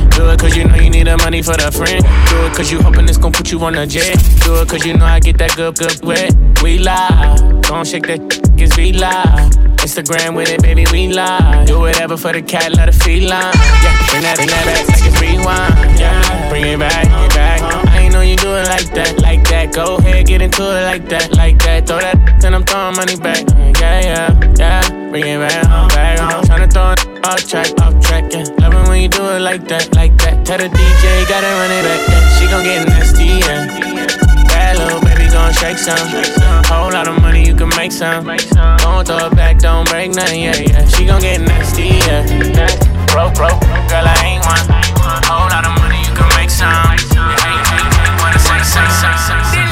Do 0.09 0.29
it 0.29 0.39
cause 0.39 0.55
you 0.55 0.65
know 0.65 0.75
you 0.75 0.89
need 0.89 1.07
the 1.07 1.17
money 1.17 1.41
for 1.41 1.55
the 1.55 1.71
friend. 1.71 2.03
Do 2.29 2.45
it 2.45 2.53
cause 2.53 2.71
you 2.71 2.81
hoping 2.81 3.07
it's 3.07 3.17
gon' 3.17 3.31
put 3.31 3.51
you 3.51 3.59
on 3.63 3.75
a 3.75 3.85
jet. 3.85 4.17
Do 4.43 4.61
it 4.61 4.69
cause 4.69 4.85
you 4.85 4.97
know 4.97 5.05
I 5.05 5.19
get 5.19 5.37
that 5.37 5.55
good, 5.55 5.77
good 5.77 6.03
wet. 6.03 6.35
We 6.61 6.79
live, 6.79 7.61
gon' 7.63 7.85
shake 7.85 8.07
that, 8.07 8.19
cause 8.57 8.75
we 8.77 8.93
live. 8.93 9.51
Instagram 9.79 10.35
with 10.35 10.49
it, 10.49 10.61
baby, 10.61 10.85
we 10.91 11.07
live. 11.07 11.65
Do 11.67 11.79
whatever 11.79 12.17
for 12.17 12.33
the 12.33 12.41
cat, 12.41 12.73
let 12.75 12.93
her 12.93 12.99
feline. 12.99 13.29
Yeah, 13.29 14.09
bring 14.09 14.23
that, 14.23 14.35
bring 14.35 14.47
that 14.49 14.65
back 14.65 14.87
like 14.89 15.05
it's 15.05 15.21
rewind. 15.21 15.99
Yeah, 15.99 16.49
bring 16.49 16.65
it 16.65 16.79
back, 16.79 17.07
bring 17.07 17.23
it 17.23 17.33
back. 17.33 17.78
Know 18.19 18.25
you 18.25 18.35
do 18.35 18.51
it 18.51 18.67
like 18.67 18.91
that, 18.99 19.21
like 19.21 19.47
that. 19.47 19.71
Go 19.71 19.95
ahead, 19.95 20.27
get 20.27 20.41
into 20.41 20.59
it 20.59 20.83
like 20.83 21.07
that, 21.07 21.31
like 21.39 21.57
that. 21.63 21.87
Throw 21.87 22.03
that, 22.03 22.19
then 22.41 22.53
I'm 22.53 22.65
throwing 22.65 22.97
money 22.99 23.15
back. 23.15 23.47
Yeah, 23.79 24.03
yeah, 24.03 24.53
yeah. 24.59 24.83
Bring 25.07 25.23
it 25.23 25.39
back, 25.39 25.63
back. 25.95 26.19
I'm 26.19 26.43
tryna 26.43 26.67
throw 26.67 26.91
it 26.91 26.99
off 27.23 27.47
track, 27.47 27.71
off 27.79 27.95
track. 28.03 28.27
Yeah, 28.27 28.43
love 28.59 28.75
it 28.75 28.89
when 28.91 28.99
you 29.03 29.07
do 29.07 29.23
it 29.23 29.39
like 29.39 29.63
that, 29.71 29.95
like 29.95 30.19
that. 30.19 30.43
Tell 30.43 30.59
the 30.59 30.67
DJ, 30.67 31.03
gotta 31.31 31.47
run 31.47 31.71
it 31.71 31.87
back. 31.87 32.01
Yeah, 32.11 32.35
she 32.35 32.43
gon' 32.51 32.63
get 32.67 32.83
nasty, 32.91 33.39
yeah. 33.39 33.71
Bad 34.51 34.75
little 34.83 34.99
baby 34.99 35.31
gon' 35.31 35.55
shake 35.55 35.79
some. 35.79 35.95
Whole 36.67 36.91
lot 36.91 37.07
of 37.07 37.15
money, 37.23 37.47
you 37.47 37.55
can 37.55 37.71
make 37.79 37.93
some. 37.93 38.27
Don't 38.27 39.07
throw 39.07 39.31
it 39.31 39.35
back, 39.39 39.59
don't 39.59 39.87
break 39.87 40.11
nothing, 40.11 40.43
yeah, 40.43 40.59
yeah. 40.59 40.83
She 40.91 41.05
gon' 41.07 41.21
get 41.21 41.39
nasty, 41.39 41.95
yeah. 42.03 42.27
Broke, 43.15 43.31
broke, 43.39 43.63
girl, 43.87 44.03
I 44.03 44.19
ain't 44.27 44.43
one. 44.43 44.59
Whole 45.23 45.47
lot 45.47 45.63
of 45.63 45.71
money, 45.79 46.03
you 46.03 46.11
can 46.11 46.27
make 46.35 46.51
some. 46.51 46.67
Yeah, 47.15 47.38
wanna 48.79 49.68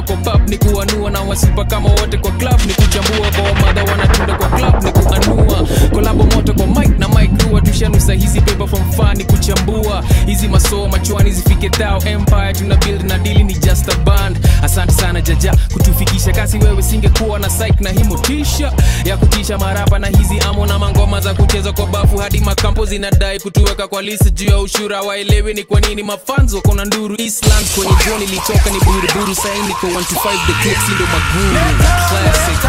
tembo 0.00 0.02
kwa 0.02 0.16
pap 0.32 0.48
ni 0.48 0.58
kuanua 0.58 1.10
na 1.10 1.20
wasipa 1.20 1.64
kama 1.64 1.88
wote 1.88 2.18
kwa 2.18 2.30
club. 2.30 2.60
Ni 2.66 2.74
kuchambua 2.74 3.30
kwa 3.30 3.54
madha 3.66 3.84
wanatunda 3.84 4.34
kwa 4.34 4.48
club. 4.48 4.84
Ni 4.84 4.92
kuanua 4.92 5.68
kolabo 5.92 6.24
moto 6.24 6.52
kwa 6.54 6.66
mike 6.66 6.98
na 6.98 7.08
mike 7.08 7.44
rua 7.50 7.60
tushanusa 7.60 8.12
hizi 8.12 8.40
paper 8.40 8.68
from 8.68 8.92
far. 8.92 9.16
Ni 9.16 9.24
kuchambua 9.24 10.04
hizi 10.26 10.48
masoo 10.48 10.88
machwani 10.88 11.30
thao 11.68 12.02
empire 12.06 12.52
tuna 12.52 12.76
build 12.76 13.02
na 13.04 13.18
dili 13.18 13.44
ni 13.44 13.54
just 13.54 13.88
a 13.88 13.96
band 13.96 14.38
asante 14.62 14.92
sana 14.92 15.20
jaja 15.20 15.54
kutufikisha 15.72 16.32
kasi 16.32 16.58
wewe 16.58 16.82
singekuwa 16.82 17.38
na 17.38 17.50
sik 17.50 17.80
na 17.80 17.90
himotisha 17.90 18.72
ya 19.04 19.16
kutisha 19.16 19.58
marapa 19.58 19.98
na 19.98 20.06
hizi 20.06 20.40
amo 20.40 20.66
na 20.66 20.78
mangoma 20.78 21.20
za 21.20 21.34
kuchezwa 21.34 21.72
kwa 21.72 21.86
bafu 21.86 22.16
hadi 22.18 22.40
makampo 22.40 22.84
zinadai 22.86 23.40
kutuweka 23.40 23.88
kwa 23.88 24.02
list 24.02 24.32
juu 24.34 24.46
ya 24.46 24.58
ushura 24.58 25.00
waelewi 25.02 25.54
ni 25.54 25.64
kwa 25.64 25.80
nini 25.80 26.02
mafanzo 26.02 26.60
kona 26.60 26.84
nduru 26.84 27.14
island 27.18 27.66
kwenye 27.74 27.92
joni 28.06 28.26
litoka 28.26 28.70
ni 28.70 28.78
buruburu 28.80 29.34
sahii 29.34 29.62
niko 29.68 29.86
1 29.86 29.92
to 29.92 30.14
5 30.14 30.46
the 30.46 30.52
clips 30.62 30.88
ndo 30.94 31.06
maguru 31.06 31.60
classic 32.08 32.60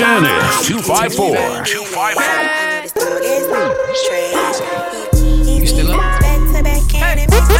DJ 0.00 0.06
Sanif 0.06 0.64
254. 0.64 1.64
This 2.80 2.92
dog 2.94 3.20
is 3.22 3.44
trash. 4.08 4.58
He, 5.12 5.60
he 5.60 5.66
still 5.66 5.92
up? 5.92 6.00
Back 6.20 6.40
to 6.56 6.62
back 6.62 6.94
and 6.94 7.20
it 7.20 7.28
makes 7.28 7.48
me 7.50 7.56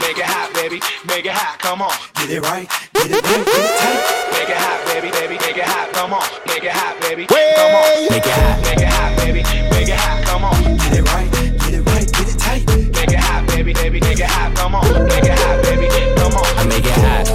Make 0.00 0.18
it 0.18 0.24
hot, 0.24 0.54
baby. 0.54 0.80
Make 1.06 1.26
it 1.26 1.32
hot. 1.32 1.58
Come 1.58 1.82
on. 1.82 1.92
Get 2.14 2.30
it 2.30 2.40
right. 2.40 2.83
Get 3.04 3.12
it 3.12 3.22
right. 3.22 3.44
Get 3.44 3.52
it 3.52 3.76
tight. 3.76 4.32
Make 4.32 4.48
it 4.48 4.56
hot, 4.56 4.80
baby. 4.88 5.10
Baby. 5.12 5.36
Make 5.44 5.58
it 5.58 5.64
hot. 5.64 5.92
Come 5.92 6.14
on. 6.14 6.24
Make 6.48 6.64
it 6.64 6.72
hot, 6.72 6.98
baby. 7.02 7.26
Come 7.26 7.74
on. 7.76 8.08
Make 8.08 8.24
it 8.24 8.32
hot. 8.32 8.62
Make 8.64 8.80
it 8.80 8.88
hot, 8.88 9.16
baby. 9.18 9.42
Make 9.44 9.88
it 9.88 10.00
hot. 10.00 10.24
Come 10.24 10.44
on. 10.44 10.56
Get 10.78 10.96
it 10.96 11.04
right. 11.12 11.30
Get 11.30 11.74
it 11.74 11.84
right. 11.84 12.08
Get 12.10 12.28
it 12.32 12.38
tight. 12.40 12.64
Make 12.96 13.12
it 13.12 13.20
hot, 13.20 13.46
baby. 13.48 13.74
Baby. 13.74 14.00
Make 14.00 14.20
it 14.20 14.24
hot. 14.24 14.56
Come 14.56 14.74
on. 14.74 14.88
Make 15.04 15.24
it 15.24 15.36
hot, 15.36 15.62
baby. 15.64 15.88
Come 16.16 16.32
on. 16.32 16.48
I 16.56 16.64
make 16.64 16.86
it 16.86 16.96
hot. 17.04 17.28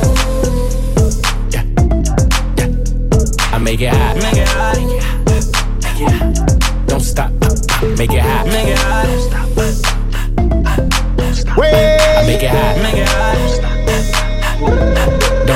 Yeah. 1.53 1.61
Yeah. 2.57 3.53
I 3.53 3.57
make 3.61 3.81
it 3.81 3.93
hot. 3.93 4.15
Make 4.17 4.41
it 4.41 4.49
hot. 4.49 4.73
Make 5.85 6.01
it 6.01 6.09
hot. 6.09 6.33
Don't 6.87 7.01
stop. 7.01 7.29
Make 7.93 8.09
it 8.09 8.25
hot. 8.25 8.47
Make 8.47 8.73
it 8.73 8.79
hot. 8.79 9.05
Don't 9.05 9.21
stop. 11.35 11.57
I 11.61 12.25
make 12.25 12.41
it 12.41 12.49
hot. 12.49 12.81
Make 12.81 12.97
it 12.97 13.07
hot. 13.07 13.48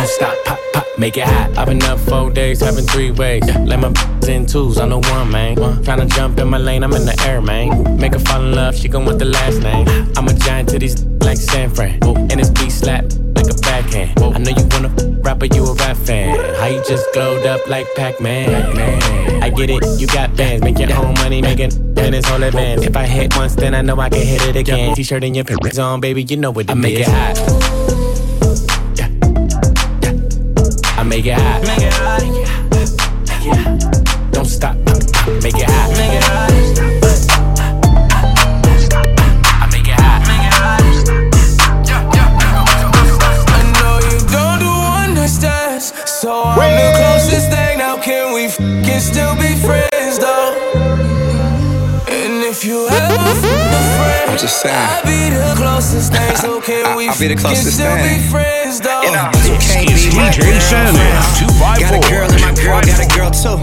Don't 0.03 0.11
stop. 0.11 0.43
Pop, 0.43 0.59
pop. 0.73 0.85
Make 0.97 1.15
it 1.15 1.23
hot. 1.23 1.57
I've 1.57 1.67
been 1.67 1.81
up 1.83 1.97
four 1.97 2.29
days, 2.29 2.59
having 2.59 2.85
three 2.85 3.11
ways. 3.11 3.43
Let 3.55 3.79
my 3.79 3.87
in 4.27 4.45
twos, 4.45 4.77
I 4.77 4.85
know 4.85 4.99
one, 4.99 5.31
man. 5.31 5.55
Tryna 5.55 6.09
jump 6.09 6.37
in 6.39 6.49
my 6.49 6.57
lane, 6.57 6.83
I'm 6.83 6.91
in 6.91 7.05
the 7.05 7.17
air, 7.25 7.39
man. 7.39 7.97
Make 7.97 8.11
her 8.11 8.19
fall 8.19 8.43
in 8.43 8.53
love, 8.53 8.75
she 8.75 8.89
gon' 8.89 9.05
want 9.05 9.19
the 9.19 9.25
last 9.25 9.61
name. 9.61 9.87
I'm 10.17 10.27
a 10.27 10.33
giant 10.33 10.67
to 10.69 10.79
these 10.79 11.05
like 11.21 11.37
San 11.37 11.69
Fran. 11.69 12.03
And 12.03 12.33
it's 12.33 12.49
beat 12.49 12.71
slap 12.71 13.05
like 13.33 13.47
a 13.49 13.53
backhand. 13.61 14.19
I 14.19 14.39
know 14.39 14.51
you 14.51 14.67
wanna 14.71 15.21
rapper, 15.21 15.45
you 15.45 15.63
a 15.63 15.73
rap 15.75 15.95
fan. 15.95 16.37
How 16.59 16.65
you 16.65 16.83
just 16.85 17.05
glowed 17.13 17.45
up 17.45 17.65
like 17.69 17.87
Pac-Man? 17.95 19.41
I 19.41 19.49
get 19.51 19.69
it, 19.69 20.01
you 20.01 20.07
got 20.07 20.35
bands, 20.35 20.65
make 20.65 20.79
your 20.79 20.91
own 20.97 21.13
money, 21.13 21.41
making 21.41 21.71
and 21.97 22.13
it's 22.13 22.29
all 22.29 22.43
advance. 22.43 22.81
If 22.81 22.97
I 22.97 23.05
hit 23.05 23.33
once, 23.37 23.55
then 23.55 23.73
I 23.73 23.81
know 23.81 23.97
I 23.97 24.09
can 24.09 24.27
hit 24.27 24.41
it 24.41 24.57
again. 24.57 24.95
T-shirt 24.95 25.23
and 25.23 25.33
your 25.33 25.45
pants 25.45 25.79
on, 25.79 26.01
baby, 26.01 26.23
you 26.23 26.35
know 26.35 26.51
what 26.51 26.65
it 26.65 26.71
I 26.71 26.73
make 26.73 26.99
it 26.99 27.07
hot. 27.07 27.62
Make 31.13 31.27
it 31.27 31.37
hot. 31.37 31.61
Make 31.61 31.77
it 31.77 31.93
hot. 31.93 32.21
Make 33.29 33.45
it. 33.45 34.31
Don't 34.31 34.45
stop. 34.45 34.75
Make 35.43 35.53
it 35.53 35.69
hot. 35.69 35.89
Make 35.93 36.13
it 36.17 36.23
hot. 36.23 36.49
I 39.61 39.69
make 39.71 39.89
it 39.93 39.99
hot. 40.01 40.21
Make 40.25 40.47
it 40.49 40.53
hot. 40.57 40.81
I 43.45 43.61
know 43.77 43.95
you 44.09 44.17
don't 44.33 44.57
do 44.57 44.71
one 44.73 45.13
night 45.13 45.29
stands, 45.29 45.93
so 46.09 46.29
I'm 46.45 46.73
the 46.81 46.89
closest 46.97 47.51
thing. 47.51 47.77
Now 47.77 47.97
can 48.01 48.33
we 48.33 48.47
can 48.83 48.99
still 48.99 49.32
if 52.63 52.69
you 52.69 52.87
ever 52.87 53.19
f- 53.19 53.43
a 53.43 53.83
friend, 53.99 54.31
I'm 54.31 54.37
just 54.37 54.61
saying. 54.61 54.71
I'll 54.71 55.03
be 55.03 55.35
the 55.35 55.51
closest 55.59 56.13
thing. 56.13 56.35
So 56.37 56.61
can 56.61 56.95
we 56.95 57.09
I'll 57.09 57.19
be 57.19 57.27
the 57.27 57.33
f- 57.35 57.41
closest 57.43 57.75
can 57.75 57.91
still 57.91 57.95
thing. 57.99 58.23
be 58.23 58.29
friends 58.31 58.79
though? 58.79 59.03
This 59.35 59.51
is 59.51 60.15
DJ 60.15 60.63
Sanif 60.63 60.95
Got 61.59 61.91
a 61.91 61.99
girl 62.07 62.31
and 62.31 62.39
my 62.39 62.55
girl 62.55 62.79
got 62.79 63.03
a 63.03 63.07
girl 63.11 63.31
too. 63.35 63.59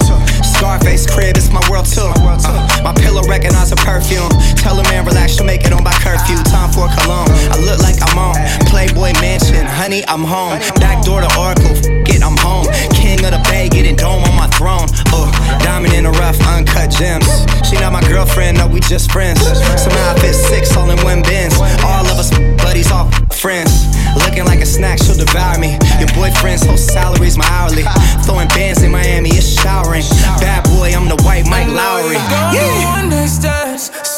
Scarface 0.61 1.09
crib, 1.09 1.39
it's 1.39 1.49
my 1.49 1.65
world 1.71 1.87
too. 1.87 2.05
Uh, 2.05 2.83
my 2.85 2.93
pillow 2.93 3.23
recognize 3.23 3.71
her 3.71 3.81
perfume. 3.81 4.29
Tell 4.61 4.79
a 4.79 4.83
man 4.93 5.07
relax, 5.07 5.33
she'll 5.33 5.47
make 5.47 5.65
it 5.65 5.73
on 5.73 5.83
by 5.83 5.97
curfew. 6.05 6.37
Time 6.53 6.69
for 6.69 6.85
cologne. 7.01 7.33
I 7.49 7.57
look 7.65 7.81
like 7.81 7.97
I'm 8.05 8.19
on 8.21 8.37
Playboy 8.69 9.17
Mansion. 9.25 9.65
Honey, 9.65 10.05
I'm 10.07 10.21
home. 10.21 10.61
Back 10.77 11.03
door 11.03 11.23
to 11.23 11.31
Oracle. 11.41 11.73
Get, 12.05 12.23
I'm 12.23 12.37
home. 12.37 12.69
King 12.93 13.25
of 13.25 13.33
the 13.33 13.41
Bay, 13.49 13.71
getting 13.71 13.97
dome 13.97 14.21
on 14.21 14.37
my 14.37 14.49
throne. 14.53 14.85
Uh, 15.09 15.33
diamond 15.65 15.95
in 15.95 16.05
the 16.05 16.13
rough, 16.21 16.37
uncut 16.45 16.93
gems. 16.93 17.25
She 17.65 17.81
not 17.81 17.95
my 17.95 18.05
girlfriend, 18.05 18.59
no, 18.59 18.69
we 18.69 18.81
just 18.81 19.11
friends. 19.11 19.41
Somehow 19.41 20.13
I 20.13 20.21
fit 20.21 20.35
six 20.35 20.77
all 20.77 20.91
in 20.91 21.01
one 21.01 21.23
bins. 21.23 21.57
All 21.57 22.05
of 22.05 22.21
us 22.21 22.29
buddies, 22.61 22.93
all 22.93 23.09
friends. 23.33 23.90
Looking 24.17 24.45
like 24.45 24.61
a 24.61 24.67
snack, 24.67 24.99
she'll 24.99 25.17
devour 25.17 25.59
me. 25.59 25.79
Your 25.99 26.09
boyfriend's 26.15 26.65
whole 26.65 26.77
salary's 26.77 27.37
my 27.37 27.47
hourly. 27.49 27.85
Throwing 28.25 28.49
bands 28.49 28.83
in 28.83 28.91
Miami, 28.91 29.31
it's 29.31 29.47
showering. 29.61 30.03
Bad 30.41 30.65
boy, 30.65 30.93
I'm 30.95 31.09
the 31.09 31.21
white 31.23 31.47
Mike 31.47 31.69
Lowrey. 31.69 32.19
Don't 32.31 32.53
do 32.53 32.59
Yeah. 32.59 32.85
one 32.95 33.11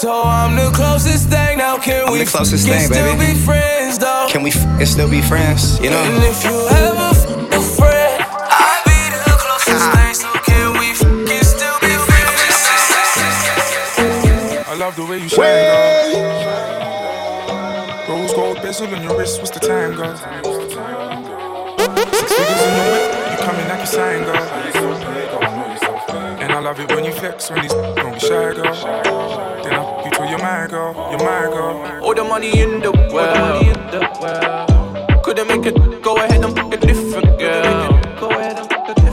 so 0.02 0.22
I'm 0.24 0.56
the 0.56 0.70
closest 0.74 1.28
thing. 1.28 1.58
Now 1.58 1.78
can 1.78 2.06
I'm 2.06 2.12
we 2.12 2.18
the 2.18 2.24
closest 2.26 2.66
can 2.66 2.76
thing, 2.78 2.92
still 2.92 3.16
baby. 3.16 3.34
be 3.34 3.38
friends 3.38 3.98
though? 3.98 4.26
Can 4.28 4.42
we 4.42 4.50
f- 4.50 4.64
and 4.80 4.88
still 4.88 5.08
be 5.08 5.22
friends? 5.22 5.78
You 5.78 5.90
know? 5.90 6.02
And 6.02 6.24
if 6.24 6.42
you 6.42 6.50
ever 6.50 7.14
f- 7.14 7.28
a 7.54 7.60
friend, 7.78 8.24
I'll 8.26 8.82
be 8.82 8.98
the 9.14 9.36
closest 9.38 9.78
uh-huh. 9.78 9.96
thing. 9.96 10.14
So 10.14 10.32
can 10.42 10.72
we 10.74 10.90
f- 10.90 11.06
can 11.28 11.44
still 11.44 11.78
be 11.78 11.94
friends? 12.02 12.32
I 14.66 14.74
love 14.74 14.96
the 14.96 15.04
way 15.06 15.18
you 15.18 15.28
shine, 15.28 15.38
girl. 15.38 15.78
Rose 15.78 16.14
gold 16.14 16.51
bezel 18.72 18.94
on 18.94 19.02
your 19.02 19.18
wrist, 19.18 19.38
what's 19.38 19.50
the 19.50 19.60
time, 19.60 19.94
girl? 19.94 20.16
Six 20.16 20.24
figures 22.32 22.62
in 22.62 22.74
your 22.78 22.86
whip, 22.92 23.12
you 23.30 23.36
coming 23.44 23.66
like 23.68 23.80
a 23.80 23.86
sign, 23.86 24.24
girl. 24.24 24.36
And 26.40 26.50
I 26.52 26.58
love 26.58 26.80
it 26.80 26.88
when 26.88 27.04
you 27.04 27.12
flex, 27.12 27.50
when 27.50 27.60
these 27.60 27.72
don't 27.72 28.14
be 28.14 28.20
shy, 28.20 28.54
girl. 28.54 28.74
Then 29.62 29.74
I 29.74 30.04
you 30.04 30.10
till 30.10 30.26
you're 30.26 30.38
my 30.38 30.66
girl, 30.70 30.94
you're 31.10 31.18
my 31.18 31.50
girl. 31.52 32.00
All 32.02 32.14
the 32.14 32.24
money 32.24 32.60
in 32.60 32.80
the 32.80 32.92
world. 33.12 33.66
Couldn't 35.22 35.48
make 35.48 35.66
it 35.66 35.74
go 36.02 36.16
ahead 36.16 36.31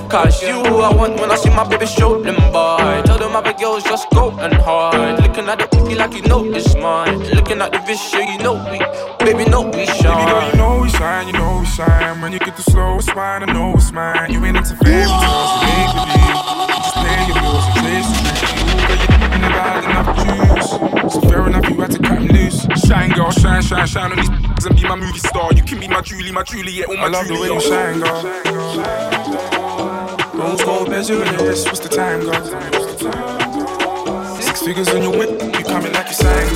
Cause 0.10 0.42
you 0.42 0.56
who 0.64 0.80
I 0.80 0.92
want 0.92 1.20
when 1.20 1.30
I 1.30 1.36
see 1.36 1.52
my 1.52 1.64
baby 1.70 1.86
show 1.86 2.20
them 2.20 2.36
boy. 2.52 3.04
Tell 3.06 3.20
them 3.20 3.32
my 3.32 3.54
girls 3.54 3.84
just 3.84 4.10
go 4.10 4.32
and 4.40 4.54
hard. 4.56 5.22
Looking 5.22 5.48
at 5.48 5.60
the 5.60 5.68
cookie 5.68 5.94
like 5.94 6.14
you 6.16 6.24
know 6.24 6.44
it's 6.46 6.74
mine. 6.76 7.20
Looking 7.36 7.62
at 7.62 7.72
the 7.72 7.78
vision, 7.86 8.26
you 8.28 8.40
know 8.40 8.56
we, 8.72 8.80
baby, 9.24 9.48
know 9.48 9.62
we 9.62 9.86
shine. 9.86 10.18
Baby 10.18 10.32
girl, 10.32 10.50
you 10.50 10.58
know 10.58 10.82
we 10.82 10.90
shine, 10.90 11.28
you 11.28 11.34
know 11.34 11.60
we 11.60 11.66
shine. 11.68 12.22
When 12.22 12.34
you 12.34 12.40
get 12.40 12.56
the 12.58 12.64
slowest 12.64 13.16
wine, 13.16 13.44
I 13.44 13.54
know 13.54 13.74
it's 13.76 13.92
mine. 13.92 14.34
You 14.34 14.44
ain't 14.46 14.58
into 14.58 14.76
fairy 14.78 15.06
tales, 15.06 15.52
you 15.54 15.70
make 15.78 15.94
believe. 15.94 16.42
You 16.58 16.82
just 16.82 16.96
pay 17.06 17.20
your 17.30 17.38
bills 17.38 17.66
and 17.70 17.76
chase 17.78 18.10
the 18.10 18.34
dream. 18.50 18.82
Girl, 18.90 19.30
you 19.30 19.40
never 19.46 19.62
had 19.62 19.84
enough 19.86 20.10
juice. 20.26 21.14
So 21.14 21.22
fair 21.22 21.46
enough, 21.46 21.70
you 21.70 21.76
had 21.82 21.92
to 21.92 22.00
cut 22.00 22.18
'em 22.18 22.28
loose. 22.34 22.66
Shine, 22.82 23.12
girl, 23.12 23.30
shine, 23.30 23.62
shine, 23.62 23.86
shine 23.86 24.12
on 24.12 24.18
these 24.18 24.30
and 24.66 24.76
be 24.76 24.88
my 24.90 24.96
movie 24.96 25.20
star. 25.20 25.54
You 25.54 25.62
can 25.62 25.80
be 25.80 25.88
my 25.88 26.02
Julie, 26.02 26.32
my 26.32 26.42
Juliet, 26.42 26.90
or 26.90 26.98
my 26.98 27.04
I 27.04 27.10
love 27.10 27.28
the 27.28 27.36
way 27.36 27.54
you 27.54 27.62
shine, 27.62 28.00
girl. 28.00 28.50
Rose 28.58 29.59
gold 30.40 30.88
the 31.80 31.90
time? 31.90 32.22
Six 34.42 34.62
figures 34.62 34.88
on 34.90 35.02
your 35.02 35.12
whip, 35.12 35.30
you 35.42 35.64
coming 35.66 35.92
like 35.92 36.08
you 36.08 36.14
sang. 36.14 36.48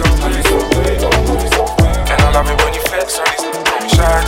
And 2.09 2.21
I 2.21 2.31
love 2.31 2.47
it 2.47 2.57
when 2.63 2.73
you 2.73 2.81
flex 2.81 3.19
on 3.19 3.25
these, 3.25 3.41
don't 3.43 3.81
be 3.81 3.89
shy, 3.89 4.23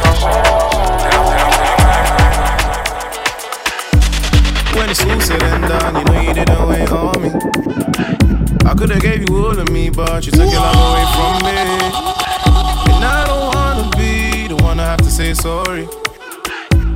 When 4.76 4.89
it's 4.89 5.03
all 5.06 5.22
said 5.22 5.43
and 5.43 5.64
done, 5.64 5.95
you 5.95 6.03
know 6.03 6.22
you 6.22 6.34
didn't 6.34 6.68
wait 6.68 6.91
on 6.91 7.22
me. 7.22 7.30
I 8.66 8.74
could've 8.78 9.01
gave 9.01 9.30
you 9.30 9.38
all 9.38 9.58
of 9.58 9.70
me, 9.70 9.89
but 9.89 10.26
you 10.26 10.32
took 10.34 10.51
your 10.51 10.60
love 10.60 10.76
away 10.76 11.06
from 11.16 11.43
me. 11.45 11.56
And 12.93 13.06
I 13.06 13.24
don't 13.26 13.56
wanna 13.56 13.89
be 13.95 14.47
the 14.49 14.56
one 14.64 14.78
to 14.78 14.84
have 14.84 14.99
to 14.99 15.10
say 15.10 15.34
sorry. 15.34 15.88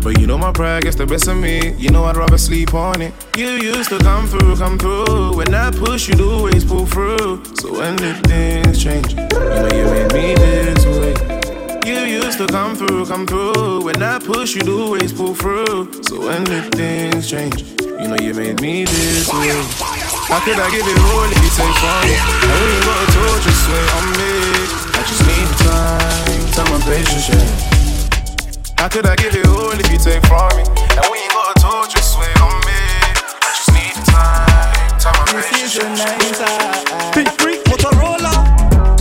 But 0.01 0.17
you 0.19 0.27
know 0.27 0.37
my 0.37 0.51
pride 0.51 0.83
gets 0.83 0.95
the 0.95 1.05
best 1.05 1.27
of 1.27 1.37
me. 1.37 1.73
You 1.73 1.89
know 1.89 2.05
I'd 2.05 2.15
rather 2.15 2.37
sleep 2.37 2.73
on 2.73 3.01
it. 3.01 3.13
You 3.37 3.49
used 3.49 3.89
to 3.89 3.99
come 3.99 4.27
through, 4.27 4.55
come 4.55 4.77
through. 4.77 5.35
When 5.35 5.53
I 5.53 5.71
push, 5.71 6.07
you'd 6.07 6.21
always 6.21 6.63
pull 6.63 6.85
through. 6.85 7.43
So 7.55 7.73
when 7.73 7.97
did 7.97 8.25
things 8.25 8.81
change? 8.81 9.11
You 9.11 9.27
know 9.27 9.69
you 9.73 9.85
made 9.85 10.13
me 10.13 10.35
this 10.35 10.85
way. 10.85 11.13
You 11.85 12.21
used 12.23 12.37
to 12.37 12.47
come 12.47 12.75
through, 12.75 13.07
come 13.07 13.27
through. 13.27 13.83
When 13.83 14.01
I 14.01 14.19
push, 14.19 14.55
you'd 14.55 14.69
always 14.69 15.11
pull 15.11 15.35
through. 15.35 16.01
So 16.03 16.27
when 16.27 16.45
did 16.45 16.73
things 16.73 17.29
change? 17.29 17.61
You 17.81 18.07
know 18.07 18.17
you 18.21 18.33
made 18.33 18.61
me 18.61 18.85
this 18.85 19.27
way. 19.33 19.51
How 20.31 20.39
could 20.39 20.59
I 20.59 20.69
give 20.71 20.87
it 20.87 20.99
all 21.11 21.27
if 21.27 21.43
you 21.43 21.51
take 21.59 21.75
from 21.75 21.99
me? 22.07 22.15
I 22.15 22.55
ain't 22.55 22.85
got 22.85 23.03
a 23.03 23.41
just 23.43 23.67
wait 23.67 23.89
on 23.97 24.05
me. 24.15 24.31
I 24.95 25.01
just 25.03 25.23
need 25.27 25.49
time, 25.59 26.51
time 26.53 26.73
and 26.75 26.83
patience, 26.83 27.27
yeah. 27.27 27.78
How 28.79 28.87
could 28.87 29.05
I 29.05 29.13
give 29.17 29.35
it 29.35 29.45
all 29.45 29.73
if 29.73 29.91
you 29.91 29.97
take 29.97 30.25
from 30.25 30.47
me? 30.55 30.63
And 30.63 31.05
we 31.11 31.19
ain't 31.19 31.33
got 31.33 31.51
a 31.51 31.59
torch, 31.59 31.93
just 31.93 32.17
wait 32.17 32.31
on 32.39 32.55
me. 32.63 32.79
I 33.43 33.51
just 33.51 33.71
need 33.75 33.91
time, 34.07 34.95
time 35.03 35.19
and 35.19 35.43
patience. 35.51 35.99
Big 37.13 37.27
freak, 37.41 37.61
Motorola, 37.65 38.31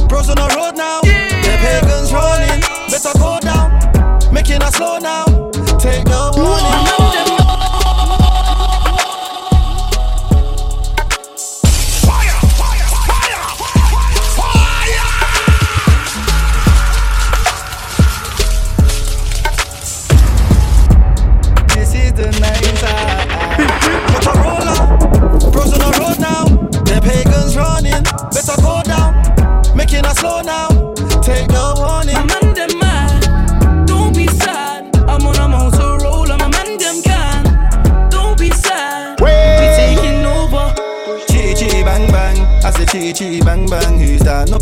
bros 0.08 0.30
on 0.30 0.34
the 0.34 0.52
road 0.58 0.74
now. 0.76 1.00
The 1.02 1.54
pagans 1.62 2.12
running, 2.12 2.60
better 2.90 3.16
go 3.20 3.38
down. 3.38 4.34
Making 4.34 4.62
us 4.62 4.74
slow 4.74 4.98
now. 4.98 5.27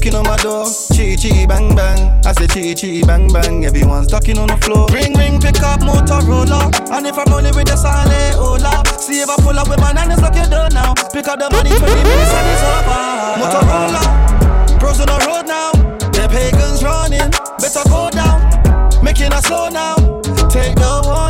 Knocking 0.06 0.18
on 0.18 0.24
my 0.24 0.36
door? 0.42 0.64
Chi 0.94 1.16
chi 1.16 1.46
bang 1.46 1.74
bang, 1.74 2.20
I 2.24 2.32
say 2.32 2.46
chi 2.46 2.74
chi 2.74 3.06
bang 3.06 3.32
bang. 3.32 3.64
Everyone's 3.64 4.06
talking 4.06 4.38
on 4.38 4.48
the 4.48 4.56
floor. 4.58 4.86
Ring 4.92 5.14
ring, 5.14 5.40
pick 5.40 5.60
up 5.62 5.80
Motorola. 5.80 6.70
And 6.90 7.06
if 7.06 7.18
I'm 7.18 7.32
only 7.32 7.50
with 7.50 7.66
the 7.66 7.76
silent 7.76 8.34
hola, 8.36 8.82
see 8.98 9.20
if 9.20 9.28
I 9.28 9.36
pull 9.36 9.58
up 9.58 9.68
with 9.68 9.80
my 9.80 9.92
nines 9.92 10.20
like 10.22 10.36
you 10.36 10.44
do 10.44 10.62
now. 10.74 10.94
Pick 11.12 11.28
up 11.28 11.38
the 11.38 11.50
money, 11.50 11.70
20 11.70 11.82
minutes 11.82 12.34
and 12.38 12.46
it's 12.52 12.62
over. 12.62 13.02
Motorola, 13.40 14.78
bros 14.78 15.00
on 15.00 15.06
the 15.06 15.18
road 15.26 15.46
now. 15.46 15.72
The 16.12 16.28
pagans 16.28 16.82
running, 16.82 17.30
better 17.58 17.84
go 17.88 18.10
down. 18.10 18.40
Making 19.02 19.32
us 19.32 19.46
slow 19.46 19.68
now. 19.68 19.96
Take 20.50 20.76
the 20.76 21.02
warning. 21.04 21.25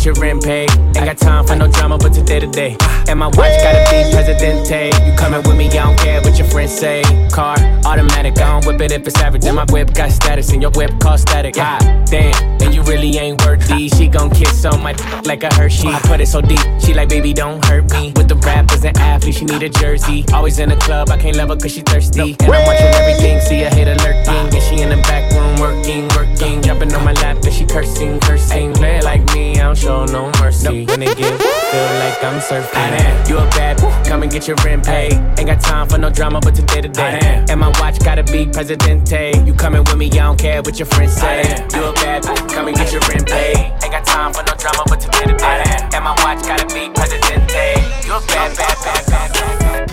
Get 0.00 0.06
your 0.06 0.14
rent. 0.14 0.46
Ain't 0.46 0.94
got 0.94 1.19
for 1.50 1.56
no 1.56 1.66
drama, 1.66 1.98
but 1.98 2.12
today 2.14 2.38
to 2.38 2.46
day. 2.46 2.76
And 3.08 3.18
my 3.18 3.26
watch 3.26 3.54
gotta 3.62 3.82
be 3.90 4.08
Presidente. 4.14 4.90
You 5.04 5.12
coming 5.16 5.42
with 5.42 5.56
me, 5.56 5.66
I 5.66 5.84
don't 5.84 5.98
care 5.98 6.20
what 6.22 6.38
your 6.38 6.46
friends 6.46 6.72
say. 6.72 7.02
Car, 7.32 7.56
automatic, 7.84 8.38
I 8.38 8.60
don't 8.60 8.66
whip 8.66 8.80
it 8.80 8.92
if 8.92 9.06
it's 9.06 9.18
average. 9.18 9.44
And 9.44 9.56
my 9.56 9.66
whip 9.70 9.92
got 9.92 10.12
status, 10.12 10.52
and 10.52 10.62
your 10.62 10.70
whip 10.72 10.92
cost 11.00 11.22
static. 11.28 11.54
God 11.54 11.80
damn, 12.06 12.34
and 12.62 12.72
you 12.72 12.82
really 12.82 13.16
ain't 13.18 13.44
worthy. 13.44 13.88
She 13.88 14.06
gon' 14.06 14.30
kiss 14.30 14.64
on 14.64 14.80
my 14.82 14.92
like 15.24 15.42
a 15.42 15.52
Hershey. 15.54 15.88
I 15.88 15.98
put 16.00 16.20
it 16.20 16.28
so 16.28 16.40
deep, 16.40 16.60
she 16.78 16.94
like, 16.94 17.08
baby, 17.08 17.32
don't 17.32 17.64
hurt 17.64 17.90
me. 17.90 18.12
With 18.14 18.28
the 18.28 18.36
rappers 18.36 18.84
and 18.84 18.96
athletes, 18.98 19.38
she 19.38 19.44
need 19.44 19.62
a 19.62 19.68
jersey. 19.68 20.24
Always 20.32 20.58
in 20.60 20.68
the 20.68 20.76
club, 20.76 21.10
I 21.10 21.18
can't 21.18 21.36
love 21.36 21.48
her 21.48 21.56
cause 21.56 21.72
she 21.72 21.80
thirsty. 21.80 22.36
And 22.40 22.54
I'm 22.54 22.66
watching 22.66 22.94
everything, 23.00 23.40
see 23.40 23.62
a 23.62 23.70
hater 23.70 23.96
lurking. 23.96 24.54
And 24.54 24.62
she 24.62 24.82
in 24.82 24.90
the 24.90 25.02
back 25.08 25.32
room 25.32 25.58
working, 25.58 26.06
working. 26.14 26.62
Jumping 26.62 26.94
on 26.94 27.04
my 27.04 27.12
lap, 27.14 27.42
and 27.42 27.52
she 27.52 27.66
cursing, 27.66 28.20
cursing. 28.20 28.72
Play 28.74 29.00
like 29.00 29.24
me, 29.34 29.58
I 29.58 29.64
don't 29.64 29.76
show 29.76 30.04
no 30.04 30.30
mercy. 30.40 30.86
When 30.86 31.00
they 31.00 31.14
give, 31.14 31.39
feel 31.40 31.90
like 31.98 32.22
I'm 32.22 32.40
surfing. 32.40 33.28
You 33.28 33.38
a 33.38 33.46
bad, 33.50 33.78
come 34.06 34.22
and 34.22 34.30
get 34.30 34.46
your 34.48 34.56
rent 34.64 34.84
paid. 34.84 35.14
Ain't 35.38 35.46
got 35.46 35.60
time 35.60 35.88
for 35.88 35.98
no 35.98 36.10
drama, 36.10 36.40
but 36.40 36.54
today 36.54 36.80
to 36.80 36.88
day. 36.88 37.44
And 37.48 37.60
my 37.60 37.68
watch 37.80 37.98
gotta 38.00 38.24
be 38.24 38.46
Presidente. 38.46 39.32
You 39.46 39.54
coming 39.54 39.84
with 39.84 39.96
me, 39.96 40.06
I 40.12 40.24
don't 40.26 40.38
care 40.38 40.62
what 40.62 40.78
your 40.78 40.86
friends 40.86 41.14
say. 41.14 41.42
You 41.74 41.84
a 41.84 41.92
bad, 41.94 42.24
come 42.50 42.68
and 42.68 42.76
get 42.76 42.92
your 42.92 43.02
rent 43.02 43.26
paid. 43.26 43.56
Ain't 43.82 43.92
got 43.92 44.04
time 44.04 44.32
for 44.32 44.42
no 44.42 44.54
drama, 44.54 44.84
but 44.86 45.00
today 45.00 45.26
to 45.26 45.36
day. 45.36 45.64
And 45.94 46.04
my 46.04 46.14
watch 46.22 46.42
gotta 46.46 46.66
be 46.74 46.90
Presidente. 46.90 47.80
You 48.06 48.14
a 48.14 48.20
bad, 48.26 48.56
bad, 48.56 48.76
bad, 48.84 49.06
bad, 49.06 49.32
bad. 49.32 49.90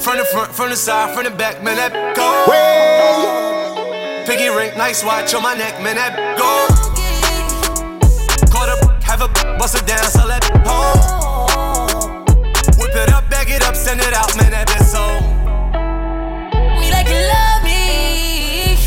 From 0.00 0.16
the 0.16 0.24
front, 0.24 0.52
from 0.52 0.70
the 0.70 0.76
side, 0.76 1.14
from 1.14 1.24
the 1.24 1.30
back, 1.30 1.62
man, 1.62 1.76
that 1.76 1.92
go. 2.16 2.46
Piggy 4.26 4.48
ring, 4.48 4.76
nice 4.76 5.04
watch 5.04 5.34
on 5.34 5.42
my 5.42 5.54
neck, 5.54 5.82
man, 5.82 5.96
that 5.96 6.38
go. 6.38 6.87
Bust 9.58 9.74
it 9.74 9.86
down, 9.86 10.04
so 10.04 10.24
let 10.24 10.44
home. 10.64 12.24
Whip 12.78 12.94
it 12.94 13.10
up, 13.10 13.28
bag 13.28 13.50
it 13.50 13.62
up, 13.66 13.74
send 13.74 14.00
it 14.00 14.14
out, 14.14 14.30
man, 14.38 14.54
that 14.54 14.70
bitch 14.70 14.86
so. 14.86 15.02
Me 16.78 16.94
like 16.94 17.10
you 17.10 17.18
love 17.18 17.66
me. 17.66 18.78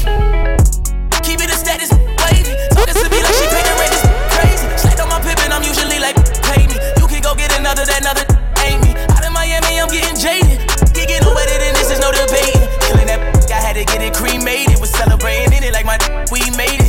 Keep 1.28 1.44
it 1.44 1.52
a 1.52 1.58
status, 1.60 1.92
wavy. 1.92 2.56
Talking 2.72 2.96
to 2.96 3.08
me 3.12 3.20
like 3.20 3.36
she 3.36 3.46
paid 3.52 3.68
the 3.68 3.76
rent, 3.76 3.92
it's 3.92 4.08
crazy. 4.32 4.68
Slacked 4.80 5.04
on 5.04 5.12
my 5.12 5.20
pippin', 5.20 5.52
I'm 5.52 5.64
usually 5.68 6.00
like, 6.00 6.16
pay 6.48 6.64
me. 6.72 6.80
You 6.96 7.06
can 7.12 7.20
go 7.20 7.36
get 7.36 7.52
another, 7.60 7.84
that 7.84 8.00
another 8.00 8.24
ain't 8.64 8.80
me. 8.80 8.96
Out 9.12 9.28
in 9.28 9.36
Miami, 9.36 9.76
I'm 9.76 9.92
getting 9.92 10.16
jaded. 10.16 10.56
Gigging 10.96 11.20
no 11.28 11.36
better 11.36 11.60
than 11.60 11.76
this, 11.76 11.92
is 11.92 12.00
no 12.00 12.16
debating. 12.16 12.64
Killing 12.88 13.12
that, 13.12 13.20
I 13.52 13.60
had 13.60 13.76
to 13.76 13.84
get 13.84 14.00
it 14.00 14.16
cremated. 14.16 14.80
Was 14.80 14.96
celebrating 14.96 15.52
in 15.52 15.68
it 15.68 15.76
like 15.76 15.86
my, 15.86 16.00
we 16.32 16.40
made 16.56 16.80
it. 16.80 16.81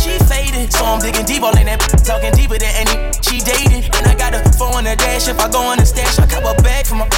She 0.00 0.18
faded, 0.24 0.72
so 0.72 0.84
I'm 0.84 1.00
digging 1.00 1.26
deep, 1.26 1.42
all 1.42 1.56
in 1.56 1.66
that, 1.66 1.80
talking 2.04 2.32
deeper 2.32 2.58
than 2.58 2.72
any 2.74 3.12
she 3.32 3.40
dated. 3.40 3.88
And 3.96 4.04
I 4.06 4.14
got 4.14 4.34
a 4.34 4.40
four 4.58 4.76
on 4.76 4.84
the 4.84 4.94
dash. 4.94 5.28
If 5.28 5.40
I 5.40 5.48
go 5.48 5.60
on 5.64 5.78
the 5.78 5.86
stash, 5.86 6.18
I 6.18 6.26
cop 6.26 6.44
a 6.44 6.52
bag 6.62 6.86
for 6.86 6.96
my 6.96 7.08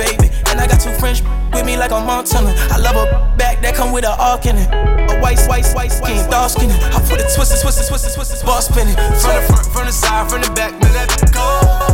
baby. 0.00 0.32
And 0.48 0.56
I 0.60 0.66
got 0.66 0.80
two 0.80 0.92
French 0.96 1.20
with 1.52 1.66
me 1.66 1.76
like 1.76 1.90
a 1.90 2.00
Montana. 2.00 2.54
I 2.72 2.78
love 2.78 2.96
a 2.96 3.36
back 3.36 3.60
that 3.60 3.74
come 3.74 3.92
with 3.92 4.04
a 4.04 4.16
arc 4.16 4.46
in 4.46 4.56
it. 4.56 4.68
A 4.72 5.20
white, 5.20 5.40
white, 5.48 5.68
white 5.76 5.92
skin, 5.92 6.16
dark 6.30 6.50
skin. 6.50 6.70
I 6.70 6.98
put 7.04 7.20
a 7.20 7.28
twisted, 7.28 7.60
twisted, 7.60 7.86
twisted, 7.88 8.14
twisted, 8.14 8.46
ball 8.46 8.62
spinning. 8.62 8.96
From 9.20 9.36
the 9.36 9.44
front, 9.48 9.66
from 9.68 9.86
the 9.86 9.92
side, 9.92 10.30
from 10.30 10.40
the 10.40 10.50
back, 10.56 10.72
man, 10.80 10.92
that 10.96 11.30
go. 11.34 11.89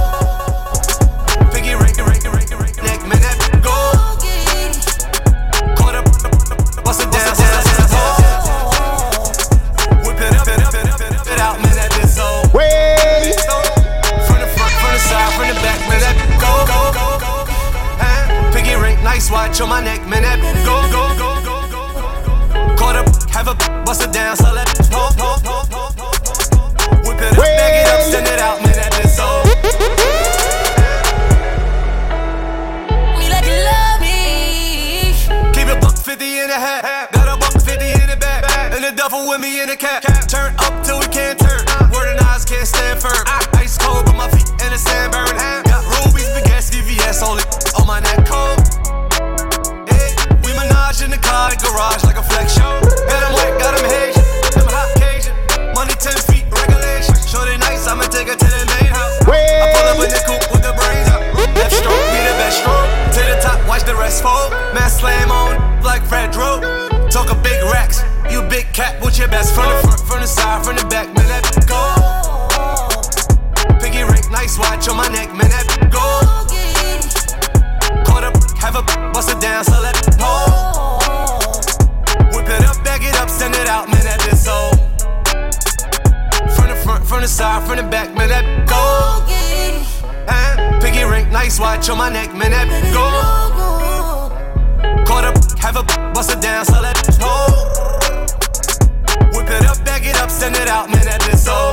Watch 19.30 19.60
on 19.60 19.68
my 19.68 19.82
neck, 19.82 20.06
man. 20.06 20.22
That 20.22 20.38
go, 20.64 20.76
go, 20.92 21.08
go, 21.18 21.40
go, 21.42 21.56
go. 21.70 21.82
Go. 22.52 22.76
Caught 22.76 22.96
up, 22.96 23.06
have 23.30 23.48
a 23.48 23.54
bust 23.84 24.02
it 24.02 24.12
down, 24.12 24.36
so 24.36 24.52
let 24.52 24.68
ho, 24.92 25.08
ho, 25.18 25.36
ho, 25.42 25.62
ho, 25.70 25.90
ho. 25.96 26.06
Whip 27.08 27.20
it 27.20 27.32
up, 27.32 27.38
bag 27.38 27.74
it 27.82 27.88
up, 27.88 28.00
send 28.02 28.26
it 28.26 28.38
out, 28.38 28.62
man. 28.62 28.74
That 28.76 28.92
is 29.04 29.16
so. 29.16 29.26
Me 33.18 33.26
like 33.30 33.46
you 33.46 33.58
love 33.66 34.00
me. 34.00 35.14
Keep 35.54 35.68
it 35.74 35.80
buck 35.80 35.96
50 35.96 36.24
in 36.38 36.48
the 36.48 36.54
hat. 36.54 37.10
Got 37.12 37.28
a 37.28 37.36
buck 37.38 37.52
50 37.52 37.72
in 37.72 38.08
the 38.10 38.16
back. 38.20 38.44
And 38.72 38.84
the 38.84 38.92
duffel 38.92 39.28
with 39.28 39.40
me 39.40 39.60
in 39.60 39.68
the 39.68 39.76
cap. 39.76 40.02
Turn 40.28 40.54
up 40.58 40.84
till 40.84 41.00
we 41.00 41.06
can't 41.08 41.38
turn. 41.38 41.64
Word 41.90 42.08
and 42.12 42.20
eyes 42.20 42.44
can't 42.44 42.66
stand 42.66 43.00
firm. 43.00 43.16
Ice 43.26 43.45
fold. 64.20 64.50
Man 64.74 64.90
slam 64.90 65.30
on 65.30 65.82
like 65.82 66.02
Fred 66.04 66.30
Drew. 66.32 66.60
Talk 67.10 67.30
a 67.30 67.34
big 67.42 67.62
racks. 67.72 68.02
You 68.30 68.42
big 68.42 68.66
cat 68.72 69.00
with 69.00 69.18
your 69.18 69.28
best 69.28 69.54
from 69.54 69.64
the 69.68 69.78
front, 69.82 70.00
from 70.00 70.20
the 70.20 70.26
side, 70.26 70.64
from 70.64 70.76
the 70.76 70.84
back, 70.86 71.06
man. 71.14 71.28
That 71.30 71.44
go. 71.66 71.80
Piggy 73.80 74.02
ring, 74.02 74.24
nice 74.30 74.58
watch 74.58 74.88
on 74.88 74.96
my 74.96 75.08
neck, 75.08 75.28
man. 75.30 75.48
That 75.50 75.66
go. 75.90 76.20
Caught 78.04 78.24
up, 78.24 78.36
have 78.58 78.76
a 78.76 78.82
bust 79.12 79.30
it 79.30 79.40
down, 79.40 79.64
so 79.64 79.80
let 79.80 79.96
it 79.96 80.18
go. 80.18 80.98
Whip 82.34 82.48
it 82.48 82.64
up, 82.66 82.82
bag 82.84 83.02
it 83.04 83.14
up, 83.16 83.30
send 83.30 83.54
it 83.54 83.68
out, 83.68 83.88
man. 83.88 84.02
That 84.02 84.26
is 84.26 84.42
so. 84.44 84.70
From 86.54 86.68
the 86.68 86.76
front, 86.82 87.06
from 87.06 87.20
the 87.22 87.28
side, 87.28 87.66
from 87.66 87.76
the 87.76 87.84
back, 87.84 88.14
man. 88.14 88.28
That 88.28 88.44
go. 88.68 89.22
Uh, 90.28 90.80
Piggy 90.80 91.04
ring, 91.04 91.30
nice 91.30 91.60
watch 91.60 91.88
on 91.88 91.98
my 91.98 92.10
neck, 92.10 92.34
man. 92.34 92.50
That 92.50 92.66
go. 92.92 93.95
Caught 95.06 95.24
up, 95.24 95.36
have 95.60 95.76
a 95.76 95.82
bust 96.12 96.32
it 96.32 96.40
down, 96.40 96.64
so 96.64 96.80
let 96.80 96.96
go. 97.18 97.46
Whip 99.32 99.48
it 99.48 99.64
up, 99.64 99.84
bag 99.84 100.04
it 100.04 100.16
up, 100.16 100.30
send 100.30 100.56
it 100.56 100.68
out, 100.68 100.90
man. 100.90 101.04
That 101.04 101.26
is 101.32 101.44
so. 101.44 101.72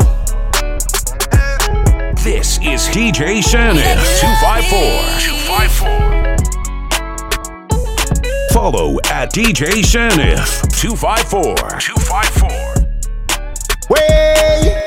This 2.24 2.58
is 2.60 2.88
DJ 2.88 3.42
Sanif 3.42 4.00
254. 4.22 5.20
254. 5.20 6.24
Follow 8.54 9.00
at 9.06 9.34
DJ 9.34 9.84
Sanif 9.84 10.62
254. 10.80 11.56
254. 11.80 12.50
Way. 13.90 14.83